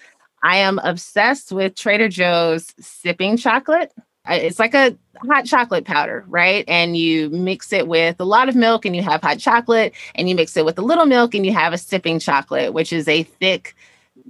I 0.43 0.57
am 0.57 0.79
obsessed 0.79 1.51
with 1.51 1.75
Trader 1.75 2.09
Joe's 2.09 2.73
sipping 2.79 3.37
chocolate. 3.37 3.91
It's 4.29 4.59
like 4.59 4.73
a 4.73 4.95
hot 5.25 5.45
chocolate 5.45 5.85
powder, 5.85 6.25
right? 6.27 6.65
And 6.67 6.97
you 6.97 7.29
mix 7.29 7.71
it 7.71 7.87
with 7.87 8.19
a 8.19 8.25
lot 8.25 8.49
of 8.49 8.55
milk 8.55 8.85
and 8.85 8.95
you 8.95 9.01
have 9.01 9.21
hot 9.21 9.39
chocolate, 9.39 9.93
and 10.15 10.29
you 10.29 10.35
mix 10.35 10.57
it 10.57 10.65
with 10.65 10.77
a 10.77 10.81
little 10.81 11.05
milk 11.05 11.33
and 11.33 11.45
you 11.45 11.53
have 11.53 11.73
a 11.73 11.77
sipping 11.77 12.19
chocolate, 12.19 12.73
which 12.73 12.91
is 12.91 13.07
a 13.07 13.23
thick 13.23 13.75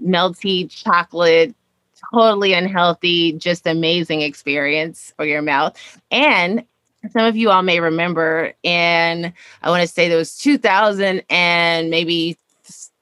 melty 0.03 0.69
chocolate, 0.69 1.55
totally 2.13 2.53
unhealthy, 2.53 3.33
just 3.33 3.67
amazing 3.67 4.21
experience 4.21 5.13
for 5.15 5.25
your 5.25 5.41
mouth. 5.41 5.77
And 6.11 6.63
some 7.11 7.25
of 7.25 7.35
you 7.35 7.49
all 7.49 7.63
may 7.63 7.79
remember 7.79 8.53
in, 8.63 9.33
I 9.61 9.69
want 9.69 9.81
to 9.81 9.87
say 9.87 10.09
there 10.09 10.17
was 10.17 10.37
2000 10.37 11.23
and 11.29 11.89
maybe 11.89 12.37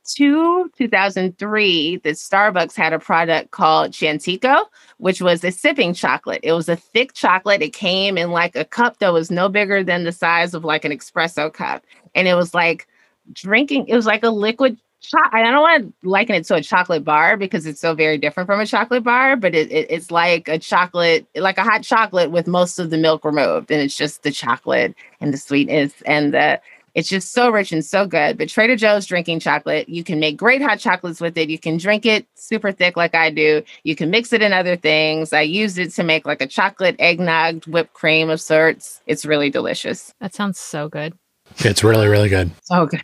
two, 0.05 0.69
2003, 0.77 1.97
that 1.97 2.13
Starbucks 2.13 2.75
had 2.75 2.93
a 2.93 2.99
product 2.99 3.51
called 3.51 3.91
Chantico, 3.91 4.65
which 4.97 5.21
was 5.21 5.43
a 5.43 5.51
sipping 5.51 5.93
chocolate. 5.93 6.41
It 6.43 6.53
was 6.53 6.69
a 6.69 6.75
thick 6.75 7.13
chocolate. 7.13 7.61
It 7.61 7.73
came 7.73 8.17
in 8.17 8.31
like 8.31 8.55
a 8.55 8.65
cup 8.65 8.99
that 8.99 9.13
was 9.13 9.31
no 9.31 9.49
bigger 9.49 9.83
than 9.83 10.03
the 10.03 10.11
size 10.11 10.53
of 10.53 10.63
like 10.63 10.85
an 10.85 10.91
espresso 10.91 11.51
cup. 11.51 11.83
And 12.13 12.27
it 12.27 12.35
was 12.35 12.53
like 12.53 12.87
drinking, 13.33 13.87
it 13.87 13.95
was 13.95 14.05
like 14.05 14.23
a 14.23 14.29
liquid 14.29 14.77
cho- 15.09 15.29
I 15.31 15.41
don't 15.43 15.61
want 15.61 15.83
to 16.01 16.09
liken 16.09 16.35
it 16.35 16.45
to 16.45 16.55
a 16.55 16.61
chocolate 16.61 17.03
bar 17.03 17.37
because 17.37 17.65
it's 17.65 17.81
so 17.81 17.93
very 17.93 18.17
different 18.17 18.47
from 18.47 18.59
a 18.59 18.65
chocolate 18.65 19.03
bar, 19.03 19.35
but 19.35 19.55
it, 19.55 19.71
it, 19.71 19.87
it's 19.89 20.11
like 20.11 20.47
a 20.47 20.59
chocolate, 20.59 21.27
like 21.35 21.57
a 21.57 21.63
hot 21.63 21.83
chocolate 21.83 22.31
with 22.31 22.47
most 22.47 22.79
of 22.79 22.89
the 22.89 22.97
milk 22.97 23.25
removed. 23.25 23.71
And 23.71 23.81
it's 23.81 23.95
just 23.95 24.23
the 24.23 24.31
chocolate 24.31 24.95
and 25.21 25.33
the 25.33 25.37
sweetness 25.37 25.93
and 26.05 26.33
the, 26.33 26.61
it's 26.93 27.09
just 27.09 27.33
so 27.33 27.49
rich 27.49 27.73
and 27.73 27.83
so 27.83 28.07
good. 28.07 28.37
But 28.37 28.47
Trader 28.47 28.77
Joe's 28.77 29.05
drinking 29.05 29.41
chocolate, 29.41 29.89
you 29.89 30.03
can 30.03 30.19
make 30.19 30.37
great 30.37 30.61
hot 30.61 30.79
chocolates 30.79 31.19
with 31.19 31.37
it. 31.37 31.49
You 31.49 31.59
can 31.59 31.77
drink 31.77 32.05
it 32.05 32.25
super 32.35 32.71
thick 32.71 32.95
like 32.95 33.13
I 33.13 33.29
do. 33.29 33.63
You 33.83 33.95
can 33.97 34.09
mix 34.09 34.31
it 34.31 34.41
in 34.41 34.53
other 34.53 34.77
things. 34.77 35.33
I 35.33 35.41
used 35.41 35.77
it 35.77 35.91
to 35.91 36.03
make 36.03 36.25
like 36.25 36.41
a 36.41 36.47
chocolate 36.47 36.95
eggnog 36.97 37.65
whipped 37.65 37.93
cream 37.93 38.29
of 38.29 38.39
sorts. 38.39 39.01
It's 39.07 39.25
really 39.25 39.49
delicious. 39.49 40.13
That 40.21 40.33
sounds 40.33 40.57
so 40.57 40.87
good. 40.87 41.17
It's 41.59 41.83
really, 41.83 42.07
really 42.07 42.29
good. 42.29 42.51
So 42.63 42.85
good. 42.85 43.01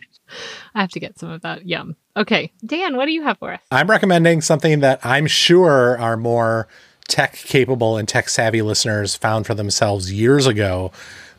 I 0.74 0.80
have 0.80 0.90
to 0.90 1.00
get 1.00 1.18
some 1.18 1.30
of 1.30 1.42
that. 1.42 1.66
Yum. 1.66 1.96
Okay. 2.16 2.52
Dan, 2.64 2.96
what 2.96 3.06
do 3.06 3.12
you 3.12 3.22
have 3.22 3.38
for 3.38 3.52
us? 3.52 3.60
I'm 3.70 3.90
recommending 3.90 4.40
something 4.40 4.80
that 4.80 5.04
I'm 5.04 5.26
sure 5.26 5.98
our 5.98 6.16
more 6.16 6.68
tech 7.08 7.34
capable 7.34 7.96
and 7.96 8.08
tech 8.08 8.28
savvy 8.28 8.62
listeners 8.62 9.16
found 9.16 9.46
for 9.46 9.54
themselves 9.54 10.12
years 10.12 10.46
ago, 10.46 10.92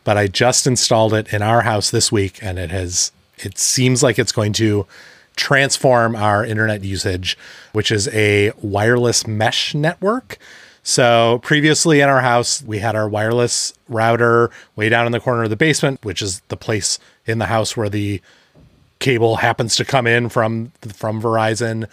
but 0.04 0.16
I 0.16 0.26
just 0.26 0.66
installed 0.66 1.14
it 1.14 1.32
in 1.32 1.42
our 1.42 1.62
house 1.62 1.90
this 1.90 2.12
week 2.12 2.38
and 2.42 2.58
it 2.58 2.70
has 2.70 3.12
it 3.38 3.58
seems 3.58 4.02
like 4.02 4.18
it's 4.18 4.32
going 4.32 4.52
to 4.54 4.86
transform 5.36 6.14
our 6.14 6.44
internet 6.44 6.84
usage, 6.84 7.36
which 7.72 7.90
is 7.90 8.08
a 8.08 8.52
wireless 8.62 9.26
mesh 9.26 9.74
network. 9.74 10.38
So 10.82 11.40
previously 11.42 12.00
in 12.00 12.08
our 12.08 12.20
house, 12.20 12.62
we 12.62 12.78
had 12.78 12.94
our 12.94 13.08
wireless 13.08 13.72
router 13.88 14.50
way 14.76 14.88
down 14.88 15.06
in 15.06 15.12
the 15.12 15.20
corner 15.20 15.44
of 15.44 15.50
the 15.50 15.56
basement, 15.56 16.04
which 16.04 16.22
is 16.22 16.40
the 16.48 16.56
place 16.56 16.98
in 17.26 17.38
the 17.38 17.46
house 17.46 17.76
where 17.76 17.88
the 17.88 18.20
cable 19.04 19.36
happens 19.36 19.76
to 19.76 19.84
come 19.84 20.06
in 20.06 20.30
from 20.30 20.72
from 20.80 21.20
Verizon. 21.20 21.86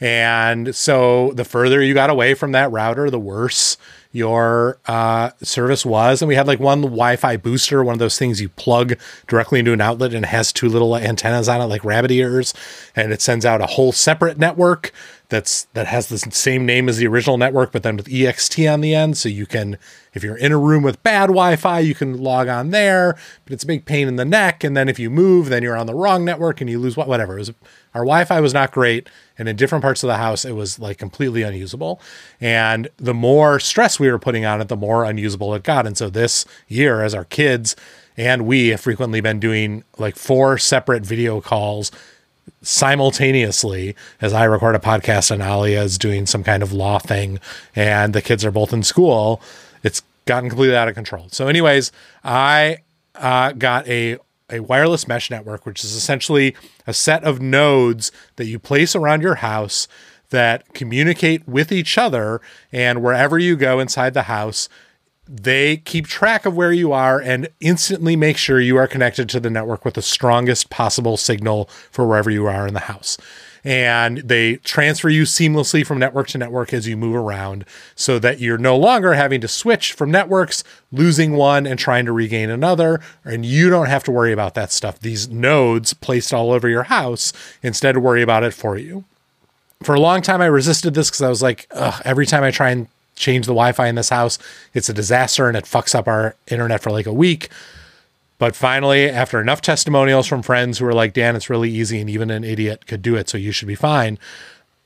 And 0.00 0.76
so 0.76 1.32
the 1.32 1.44
further 1.44 1.82
you 1.82 1.94
got 1.94 2.10
away 2.10 2.34
from 2.34 2.52
that 2.52 2.70
router, 2.70 3.10
the 3.10 3.18
worse 3.18 3.78
your 4.12 4.78
uh, 4.86 5.30
service 5.42 5.84
was. 5.84 6.20
And 6.20 6.28
we 6.28 6.34
had 6.34 6.46
like 6.46 6.60
one 6.60 6.82
Wi-Fi 6.82 7.38
booster, 7.38 7.82
one 7.82 7.94
of 7.94 7.98
those 7.98 8.18
things 8.18 8.40
you 8.40 8.50
plug 8.50 8.98
directly 9.26 9.58
into 9.58 9.72
an 9.72 9.80
outlet 9.80 10.12
and 10.12 10.26
has 10.26 10.52
two 10.52 10.68
little 10.68 10.94
antennas 10.94 11.48
on 11.48 11.60
it, 11.60 11.64
like 11.64 11.84
rabbit 11.84 12.10
ears, 12.10 12.52
and 12.94 13.12
it 13.12 13.22
sends 13.22 13.46
out 13.46 13.60
a 13.60 13.66
whole 13.66 13.92
separate 13.92 14.38
network 14.38 14.92
that's 15.28 15.64
that 15.74 15.86
has 15.86 16.08
the 16.08 16.18
same 16.18 16.64
name 16.64 16.88
as 16.88 16.96
the 16.96 17.06
original 17.06 17.36
network, 17.36 17.70
but 17.70 17.82
then 17.82 17.96
with 17.96 18.06
ext 18.06 18.72
on 18.72 18.80
the 18.80 18.94
end. 18.94 19.18
So 19.18 19.28
you 19.28 19.44
can, 19.44 19.76
if 20.14 20.24
you're 20.24 20.36
in 20.36 20.52
a 20.52 20.58
room 20.58 20.82
with 20.82 21.02
bad 21.02 21.26
Wi-Fi, 21.26 21.80
you 21.80 21.94
can 21.94 22.18
log 22.18 22.48
on 22.48 22.70
there, 22.70 23.14
but 23.44 23.52
it's 23.52 23.64
a 23.64 23.66
big 23.66 23.84
pain 23.84 24.08
in 24.08 24.16
the 24.16 24.24
neck. 24.24 24.64
And 24.64 24.76
then 24.76 24.88
if 24.88 24.98
you 24.98 25.10
move, 25.10 25.50
then 25.50 25.62
you're 25.62 25.76
on 25.76 25.86
the 25.86 25.94
wrong 25.94 26.24
network 26.24 26.60
and 26.60 26.70
you 26.70 26.78
lose 26.78 26.96
what 26.96 27.08
whatever. 27.08 27.36
Was 27.36 27.50
our 27.94 28.02
Wi-Fi 28.02 28.40
was 28.40 28.54
not 28.54 28.72
great, 28.72 29.08
and 29.36 29.48
in 29.48 29.56
different 29.56 29.82
parts 29.82 30.02
of 30.02 30.08
the 30.08 30.16
house, 30.16 30.44
it 30.44 30.52
was 30.52 30.78
like 30.78 30.98
completely 30.98 31.42
unusable. 31.42 32.00
And 32.40 32.88
the 32.96 33.14
more 33.14 33.60
stress 33.60 34.00
we 34.00 34.10
were 34.10 34.18
putting 34.18 34.46
on 34.46 34.60
it, 34.60 34.68
the 34.68 34.76
more 34.76 35.04
unusable 35.04 35.54
it 35.54 35.62
got. 35.62 35.86
And 35.86 35.96
so 35.96 36.08
this 36.08 36.46
year, 36.68 37.02
as 37.02 37.14
our 37.14 37.24
kids 37.24 37.76
and 38.16 38.46
we 38.46 38.68
have 38.68 38.80
frequently 38.80 39.20
been 39.20 39.38
doing 39.38 39.84
like 39.96 40.16
four 40.16 40.58
separate 40.58 41.04
video 41.06 41.40
calls 41.40 41.92
simultaneously 42.62 43.94
as 44.20 44.32
I 44.32 44.44
record 44.44 44.74
a 44.74 44.78
podcast 44.78 45.30
and 45.30 45.42
Alia 45.42 45.82
is 45.82 45.98
doing 45.98 46.26
some 46.26 46.44
kind 46.44 46.62
of 46.62 46.72
law 46.72 46.98
thing 46.98 47.40
and 47.74 48.12
the 48.12 48.22
kids 48.22 48.44
are 48.44 48.50
both 48.50 48.72
in 48.72 48.82
school, 48.82 49.40
it's 49.82 50.02
gotten 50.26 50.48
completely 50.48 50.76
out 50.76 50.88
of 50.88 50.94
control. 50.94 51.28
So, 51.30 51.48
anyways, 51.48 51.92
I 52.24 52.78
uh, 53.14 53.52
got 53.52 53.88
a 53.88 54.18
a 54.50 54.60
wireless 54.60 55.06
mesh 55.06 55.30
network, 55.30 55.66
which 55.66 55.84
is 55.84 55.94
essentially 55.94 56.56
a 56.86 56.94
set 56.94 57.22
of 57.24 57.40
nodes 57.40 58.10
that 58.36 58.46
you 58.46 58.58
place 58.58 58.96
around 58.96 59.22
your 59.22 59.36
house 59.36 59.88
that 60.30 60.72
communicate 60.74 61.46
with 61.46 61.72
each 61.72 61.98
other. 61.98 62.40
And 62.72 63.02
wherever 63.02 63.38
you 63.38 63.56
go 63.56 63.78
inside 63.78 64.14
the 64.14 64.22
house, 64.22 64.68
they 65.28 65.76
keep 65.78 66.06
track 66.06 66.46
of 66.46 66.56
where 66.56 66.72
you 66.72 66.92
are 66.92 67.20
and 67.20 67.48
instantly 67.60 68.16
make 68.16 68.38
sure 68.38 68.60
you 68.60 68.76
are 68.76 68.88
connected 68.88 69.28
to 69.28 69.40
the 69.40 69.50
network 69.50 69.84
with 69.84 69.94
the 69.94 70.02
strongest 70.02 70.70
possible 70.70 71.16
signal 71.16 71.66
for 71.90 72.06
wherever 72.06 72.30
you 72.30 72.46
are 72.46 72.66
in 72.66 72.74
the 72.74 72.80
house. 72.80 73.18
And 73.64 74.18
they 74.18 74.56
transfer 74.56 75.10
you 75.10 75.24
seamlessly 75.24 75.84
from 75.84 75.98
network 75.98 76.28
to 76.28 76.38
network 76.38 76.72
as 76.72 76.88
you 76.88 76.96
move 76.96 77.16
around 77.16 77.66
so 77.94 78.18
that 78.20 78.40
you're 78.40 78.56
no 78.56 78.76
longer 78.76 79.14
having 79.14 79.40
to 79.42 79.48
switch 79.48 79.92
from 79.92 80.10
networks, 80.10 80.64
losing 80.92 81.32
one 81.32 81.66
and 81.66 81.78
trying 81.78 82.06
to 82.06 82.12
regain 82.12 82.48
another. 82.48 83.00
And 83.24 83.44
you 83.44 83.68
don't 83.68 83.88
have 83.88 84.04
to 84.04 84.12
worry 84.12 84.32
about 84.32 84.54
that 84.54 84.72
stuff. 84.72 85.00
These 85.00 85.28
nodes 85.28 85.92
placed 85.92 86.32
all 86.32 86.52
over 86.52 86.68
your 86.68 86.84
house 86.84 87.32
instead 87.62 87.98
worry 87.98 88.22
about 88.22 88.44
it 88.44 88.54
for 88.54 88.78
you. 88.78 89.04
For 89.82 89.94
a 89.94 90.00
long 90.00 90.22
time, 90.22 90.40
I 90.40 90.46
resisted 90.46 90.94
this 90.94 91.10
because 91.10 91.22
I 91.22 91.28
was 91.28 91.42
like, 91.42 91.66
every 92.04 92.26
time 92.26 92.44
I 92.44 92.50
try 92.50 92.70
and 92.70 92.88
change 93.18 93.46
the 93.46 93.52
Wi-Fi 93.52 93.88
in 93.88 93.94
this 93.94 94.08
house. 94.08 94.38
It's 94.74 94.88
a 94.88 94.94
disaster 94.94 95.48
and 95.48 95.56
it 95.56 95.64
fucks 95.64 95.94
up 95.94 96.08
our 96.08 96.36
internet 96.48 96.80
for 96.80 96.90
like 96.90 97.06
a 97.06 97.12
week. 97.12 97.50
But 98.38 98.54
finally, 98.54 99.10
after 99.10 99.40
enough 99.40 99.60
testimonials 99.60 100.26
from 100.26 100.42
friends 100.42 100.78
who 100.78 100.84
were 100.84 100.94
like, 100.94 101.12
Dan, 101.12 101.34
it's 101.34 101.50
really 101.50 101.70
easy 101.70 102.00
and 102.00 102.08
even 102.08 102.30
an 102.30 102.44
idiot 102.44 102.86
could 102.86 103.02
do 103.02 103.16
it, 103.16 103.28
so 103.28 103.36
you 103.36 103.50
should 103.50 103.68
be 103.68 103.74
fine. 103.74 104.18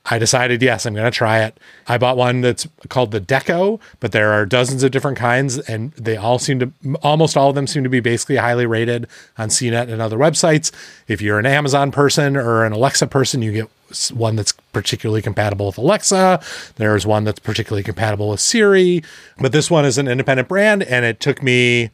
I 0.06 0.18
decided, 0.18 0.60
yes, 0.62 0.84
I'm 0.84 0.94
going 0.94 1.04
to 1.04 1.16
try 1.16 1.44
it. 1.44 1.58
I 1.86 1.96
bought 1.96 2.16
one 2.16 2.40
that's 2.40 2.66
called 2.88 3.12
the 3.12 3.20
Deco, 3.20 3.80
but 4.00 4.10
there 4.10 4.32
are 4.32 4.44
dozens 4.44 4.82
of 4.82 4.90
different 4.90 5.16
kinds, 5.16 5.58
and 5.58 5.92
they 5.92 6.16
all 6.16 6.40
seem 6.40 6.58
to, 6.58 6.72
almost 7.02 7.36
all 7.36 7.50
of 7.50 7.54
them 7.54 7.68
seem 7.68 7.84
to 7.84 7.88
be 7.88 8.00
basically 8.00 8.36
highly 8.36 8.66
rated 8.66 9.06
on 9.38 9.48
CNET 9.48 9.88
and 9.88 10.02
other 10.02 10.18
websites. 10.18 10.72
If 11.06 11.22
you're 11.22 11.38
an 11.38 11.46
Amazon 11.46 11.92
person 11.92 12.36
or 12.36 12.64
an 12.64 12.72
Alexa 12.72 13.06
person, 13.06 13.42
you 13.42 13.52
get 13.52 13.70
one 14.12 14.34
that's 14.34 14.52
particularly 14.72 15.22
compatible 15.22 15.66
with 15.66 15.78
Alexa. 15.78 16.42
There's 16.76 17.06
one 17.06 17.22
that's 17.22 17.38
particularly 17.38 17.84
compatible 17.84 18.28
with 18.28 18.40
Siri, 18.40 19.04
but 19.38 19.52
this 19.52 19.70
one 19.70 19.84
is 19.84 19.98
an 19.98 20.08
independent 20.08 20.48
brand, 20.48 20.82
and 20.82 21.04
it 21.04 21.20
took 21.20 21.44
me 21.44 21.90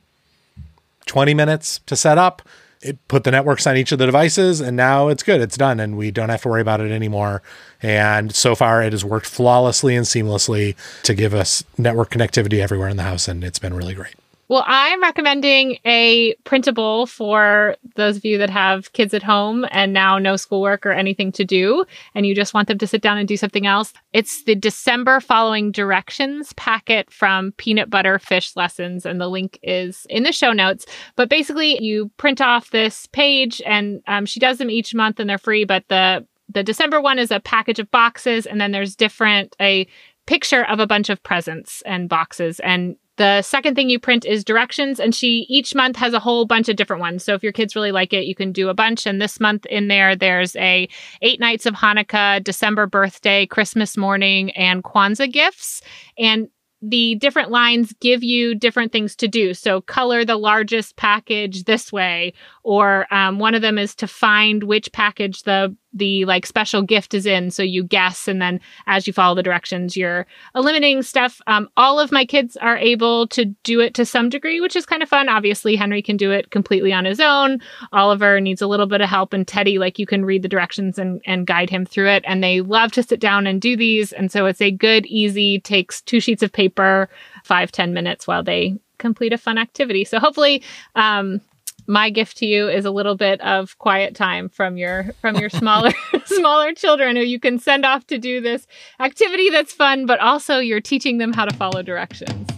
20 1.04 1.34
minutes 1.34 1.80
to 1.84 1.94
set 1.94 2.16
up. 2.16 2.40
It 2.80 3.06
put 3.08 3.24
the 3.24 3.30
networks 3.30 3.66
on 3.66 3.76
each 3.76 3.90
of 3.90 3.98
the 3.98 4.06
devices, 4.06 4.60
and 4.60 4.76
now 4.76 5.08
it's 5.08 5.22
good. 5.22 5.40
It's 5.40 5.56
done, 5.56 5.80
and 5.80 5.96
we 5.96 6.10
don't 6.10 6.28
have 6.28 6.42
to 6.42 6.48
worry 6.48 6.60
about 6.60 6.80
it 6.80 6.92
anymore. 6.92 7.42
And 7.82 8.34
so 8.34 8.54
far, 8.54 8.82
it 8.82 8.92
has 8.92 9.04
worked 9.04 9.26
flawlessly 9.26 9.96
and 9.96 10.06
seamlessly 10.06 10.76
to 11.02 11.14
give 11.14 11.34
us 11.34 11.64
network 11.76 12.10
connectivity 12.10 12.60
everywhere 12.60 12.88
in 12.88 12.96
the 12.96 13.02
house, 13.02 13.26
and 13.26 13.42
it's 13.42 13.58
been 13.58 13.74
really 13.74 13.94
great. 13.94 14.14
Well, 14.48 14.64
I'm 14.66 15.02
recommending 15.02 15.78
a 15.84 16.34
printable 16.44 17.04
for 17.04 17.76
those 17.96 18.16
of 18.16 18.24
you 18.24 18.38
that 18.38 18.48
have 18.48 18.94
kids 18.94 19.12
at 19.12 19.22
home 19.22 19.66
and 19.70 19.92
now 19.92 20.18
no 20.18 20.36
schoolwork 20.36 20.86
or 20.86 20.92
anything 20.92 21.32
to 21.32 21.44
do, 21.44 21.84
and 22.14 22.26
you 22.26 22.34
just 22.34 22.54
want 22.54 22.66
them 22.66 22.78
to 22.78 22.86
sit 22.86 23.02
down 23.02 23.18
and 23.18 23.28
do 23.28 23.36
something 23.36 23.66
else. 23.66 23.92
It's 24.14 24.44
the 24.44 24.54
December 24.54 25.20
following 25.20 25.70
directions 25.70 26.54
packet 26.54 27.12
from 27.12 27.52
Peanut 27.58 27.90
Butter 27.90 28.18
Fish 28.18 28.56
Lessons, 28.56 29.04
and 29.04 29.20
the 29.20 29.28
link 29.28 29.58
is 29.62 30.06
in 30.08 30.22
the 30.22 30.32
show 30.32 30.52
notes. 30.52 30.86
But 31.14 31.28
basically, 31.28 31.82
you 31.82 32.10
print 32.16 32.40
off 32.40 32.70
this 32.70 33.04
page, 33.08 33.60
and 33.66 34.02
um, 34.06 34.24
she 34.24 34.40
does 34.40 34.56
them 34.56 34.70
each 34.70 34.94
month, 34.94 35.20
and 35.20 35.28
they're 35.28 35.36
free. 35.36 35.66
But 35.66 35.84
the 35.88 36.26
the 36.48 36.62
December 36.62 37.02
one 37.02 37.18
is 37.18 37.30
a 37.30 37.40
package 37.40 37.80
of 37.80 37.90
boxes, 37.90 38.46
and 38.46 38.58
then 38.58 38.72
there's 38.72 38.96
different 38.96 39.54
a 39.60 39.86
picture 40.24 40.64
of 40.64 40.80
a 40.80 40.86
bunch 40.86 41.10
of 41.10 41.22
presents 41.22 41.82
and 41.82 42.08
boxes 42.08 42.60
and 42.60 42.96
the 43.18 43.42
second 43.42 43.74
thing 43.74 43.90
you 43.90 43.98
print 43.98 44.24
is 44.24 44.42
directions, 44.42 44.98
and 44.98 45.14
she 45.14 45.44
each 45.50 45.74
month 45.74 45.96
has 45.96 46.14
a 46.14 46.18
whole 46.18 46.46
bunch 46.46 46.68
of 46.68 46.76
different 46.76 47.00
ones. 47.00 47.22
So 47.22 47.34
if 47.34 47.42
your 47.42 47.52
kids 47.52 47.76
really 47.76 47.92
like 47.92 48.12
it, 48.12 48.24
you 48.24 48.34
can 48.34 48.50
do 48.52 48.70
a 48.70 48.74
bunch. 48.74 49.06
And 49.06 49.20
this 49.20 49.38
month 49.38 49.66
in 49.66 49.88
there, 49.88 50.16
there's 50.16 50.56
a 50.56 50.88
eight 51.20 51.40
nights 51.40 51.66
of 51.66 51.74
Hanukkah, 51.74 52.42
December 52.42 52.86
birthday, 52.86 53.44
Christmas 53.44 53.96
morning, 53.96 54.50
and 54.52 54.82
Kwanzaa 54.82 55.30
gifts. 55.30 55.82
And 56.16 56.48
the 56.80 57.16
different 57.16 57.50
lines 57.50 57.92
give 58.00 58.22
you 58.22 58.54
different 58.54 58.92
things 58.92 59.16
to 59.16 59.26
do. 59.26 59.52
So 59.52 59.80
color 59.80 60.24
the 60.24 60.36
largest 60.36 60.96
package 60.96 61.64
this 61.64 61.92
way, 61.92 62.32
or 62.68 63.06
um, 63.10 63.38
one 63.38 63.54
of 63.54 63.62
them 63.62 63.78
is 63.78 63.94
to 63.94 64.06
find 64.06 64.64
which 64.64 64.92
package 64.92 65.44
the 65.44 65.74
the 65.94 66.26
like 66.26 66.44
special 66.44 66.82
gift 66.82 67.14
is 67.14 67.24
in. 67.24 67.50
So 67.50 67.62
you 67.62 67.82
guess, 67.82 68.28
and 68.28 68.42
then 68.42 68.60
as 68.86 69.06
you 69.06 69.14
follow 69.14 69.34
the 69.34 69.42
directions, 69.42 69.96
you're 69.96 70.26
eliminating 70.54 71.02
stuff. 71.02 71.40
Um, 71.46 71.70
all 71.78 71.98
of 71.98 72.12
my 72.12 72.26
kids 72.26 72.58
are 72.58 72.76
able 72.76 73.26
to 73.28 73.46
do 73.64 73.80
it 73.80 73.94
to 73.94 74.04
some 74.04 74.28
degree, 74.28 74.60
which 74.60 74.76
is 74.76 74.84
kind 74.84 75.02
of 75.02 75.08
fun. 75.08 75.30
Obviously, 75.30 75.76
Henry 75.76 76.02
can 76.02 76.18
do 76.18 76.30
it 76.30 76.50
completely 76.50 76.92
on 76.92 77.06
his 77.06 77.20
own. 77.20 77.58
Oliver 77.92 78.38
needs 78.38 78.60
a 78.60 78.66
little 78.66 78.84
bit 78.86 79.00
of 79.00 79.08
help, 79.08 79.32
and 79.32 79.48
Teddy, 79.48 79.78
like 79.78 79.98
you 79.98 80.04
can 80.06 80.26
read 80.26 80.42
the 80.42 80.48
directions 80.48 80.98
and, 80.98 81.22
and 81.24 81.46
guide 81.46 81.70
him 81.70 81.86
through 81.86 82.10
it. 82.10 82.22
And 82.26 82.44
they 82.44 82.60
love 82.60 82.92
to 82.92 83.02
sit 83.02 83.18
down 83.18 83.46
and 83.46 83.62
do 83.62 83.78
these. 83.78 84.12
And 84.12 84.30
so 84.30 84.44
it's 84.44 84.60
a 84.60 84.70
good, 84.70 85.06
easy, 85.06 85.58
takes 85.58 86.02
two 86.02 86.20
sheets 86.20 86.42
of 86.42 86.52
paper, 86.52 87.08
five 87.44 87.72
ten 87.72 87.94
minutes 87.94 88.26
while 88.26 88.42
they 88.42 88.78
complete 88.98 89.32
a 89.32 89.38
fun 89.38 89.56
activity. 89.56 90.04
So 90.04 90.18
hopefully, 90.18 90.62
um, 90.96 91.40
my 91.88 92.10
gift 92.10 92.36
to 92.36 92.46
you 92.46 92.68
is 92.68 92.84
a 92.84 92.90
little 92.90 93.16
bit 93.16 93.40
of 93.40 93.76
quiet 93.78 94.14
time 94.14 94.48
from 94.48 94.76
your 94.76 95.06
from 95.20 95.36
your 95.36 95.50
smaller 95.50 95.90
smaller 96.26 96.72
children 96.72 97.16
who 97.16 97.22
you 97.22 97.40
can 97.40 97.58
send 97.58 97.84
off 97.84 98.06
to 98.06 98.18
do 98.18 98.40
this 98.40 98.66
activity 99.00 99.50
that's 99.50 99.72
fun, 99.72 100.06
but 100.06 100.20
also 100.20 100.58
you're 100.58 100.80
teaching 100.80 101.18
them 101.18 101.32
how 101.32 101.44
to 101.44 101.54
follow 101.56 101.82
directions. 101.82 102.48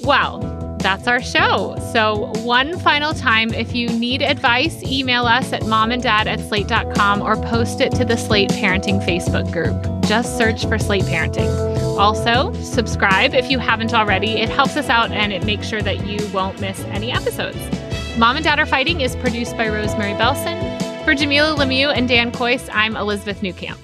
Well, 0.00 0.40
that's 0.80 1.08
our 1.08 1.20
show. 1.20 1.76
So, 1.92 2.32
one 2.44 2.78
final 2.78 3.12
time, 3.12 3.52
if 3.52 3.74
you 3.74 3.88
need 3.88 4.22
advice, 4.22 4.82
email 4.84 5.26
us 5.26 5.52
at 5.52 5.62
momanddad 5.62 6.26
at 6.26 6.40
slate.com 6.40 7.20
or 7.20 7.36
post 7.36 7.80
it 7.80 7.92
to 7.96 8.04
the 8.04 8.16
Slate 8.16 8.50
Parenting 8.50 9.04
Facebook 9.04 9.52
group. 9.52 9.76
Just 10.08 10.38
search 10.38 10.66
for 10.66 10.78
Slate 10.78 11.04
Parenting. 11.04 11.48
Also, 11.98 12.52
subscribe 12.62 13.34
if 13.34 13.50
you 13.50 13.58
haven't 13.58 13.92
already. 13.92 14.38
It 14.38 14.48
helps 14.48 14.76
us 14.76 14.88
out 14.88 15.10
and 15.10 15.32
it 15.32 15.44
makes 15.44 15.66
sure 15.66 15.82
that 15.82 16.06
you 16.06 16.24
won't 16.32 16.60
miss 16.60 16.80
any 16.84 17.10
episodes. 17.10 17.58
Mom 18.18 18.34
and 18.34 18.44
Dad 18.44 18.58
Are 18.58 18.66
Fighting 18.66 19.00
is 19.00 19.14
produced 19.14 19.56
by 19.56 19.68
Rosemary 19.68 20.12
Belson. 20.14 20.58
For 21.04 21.14
Jamilah 21.14 21.56
Lemieux 21.56 21.96
and 21.96 22.08
Dan 22.08 22.32
Kois, 22.32 22.68
I'm 22.72 22.96
Elizabeth 22.96 23.42
Newcamp. 23.42 23.78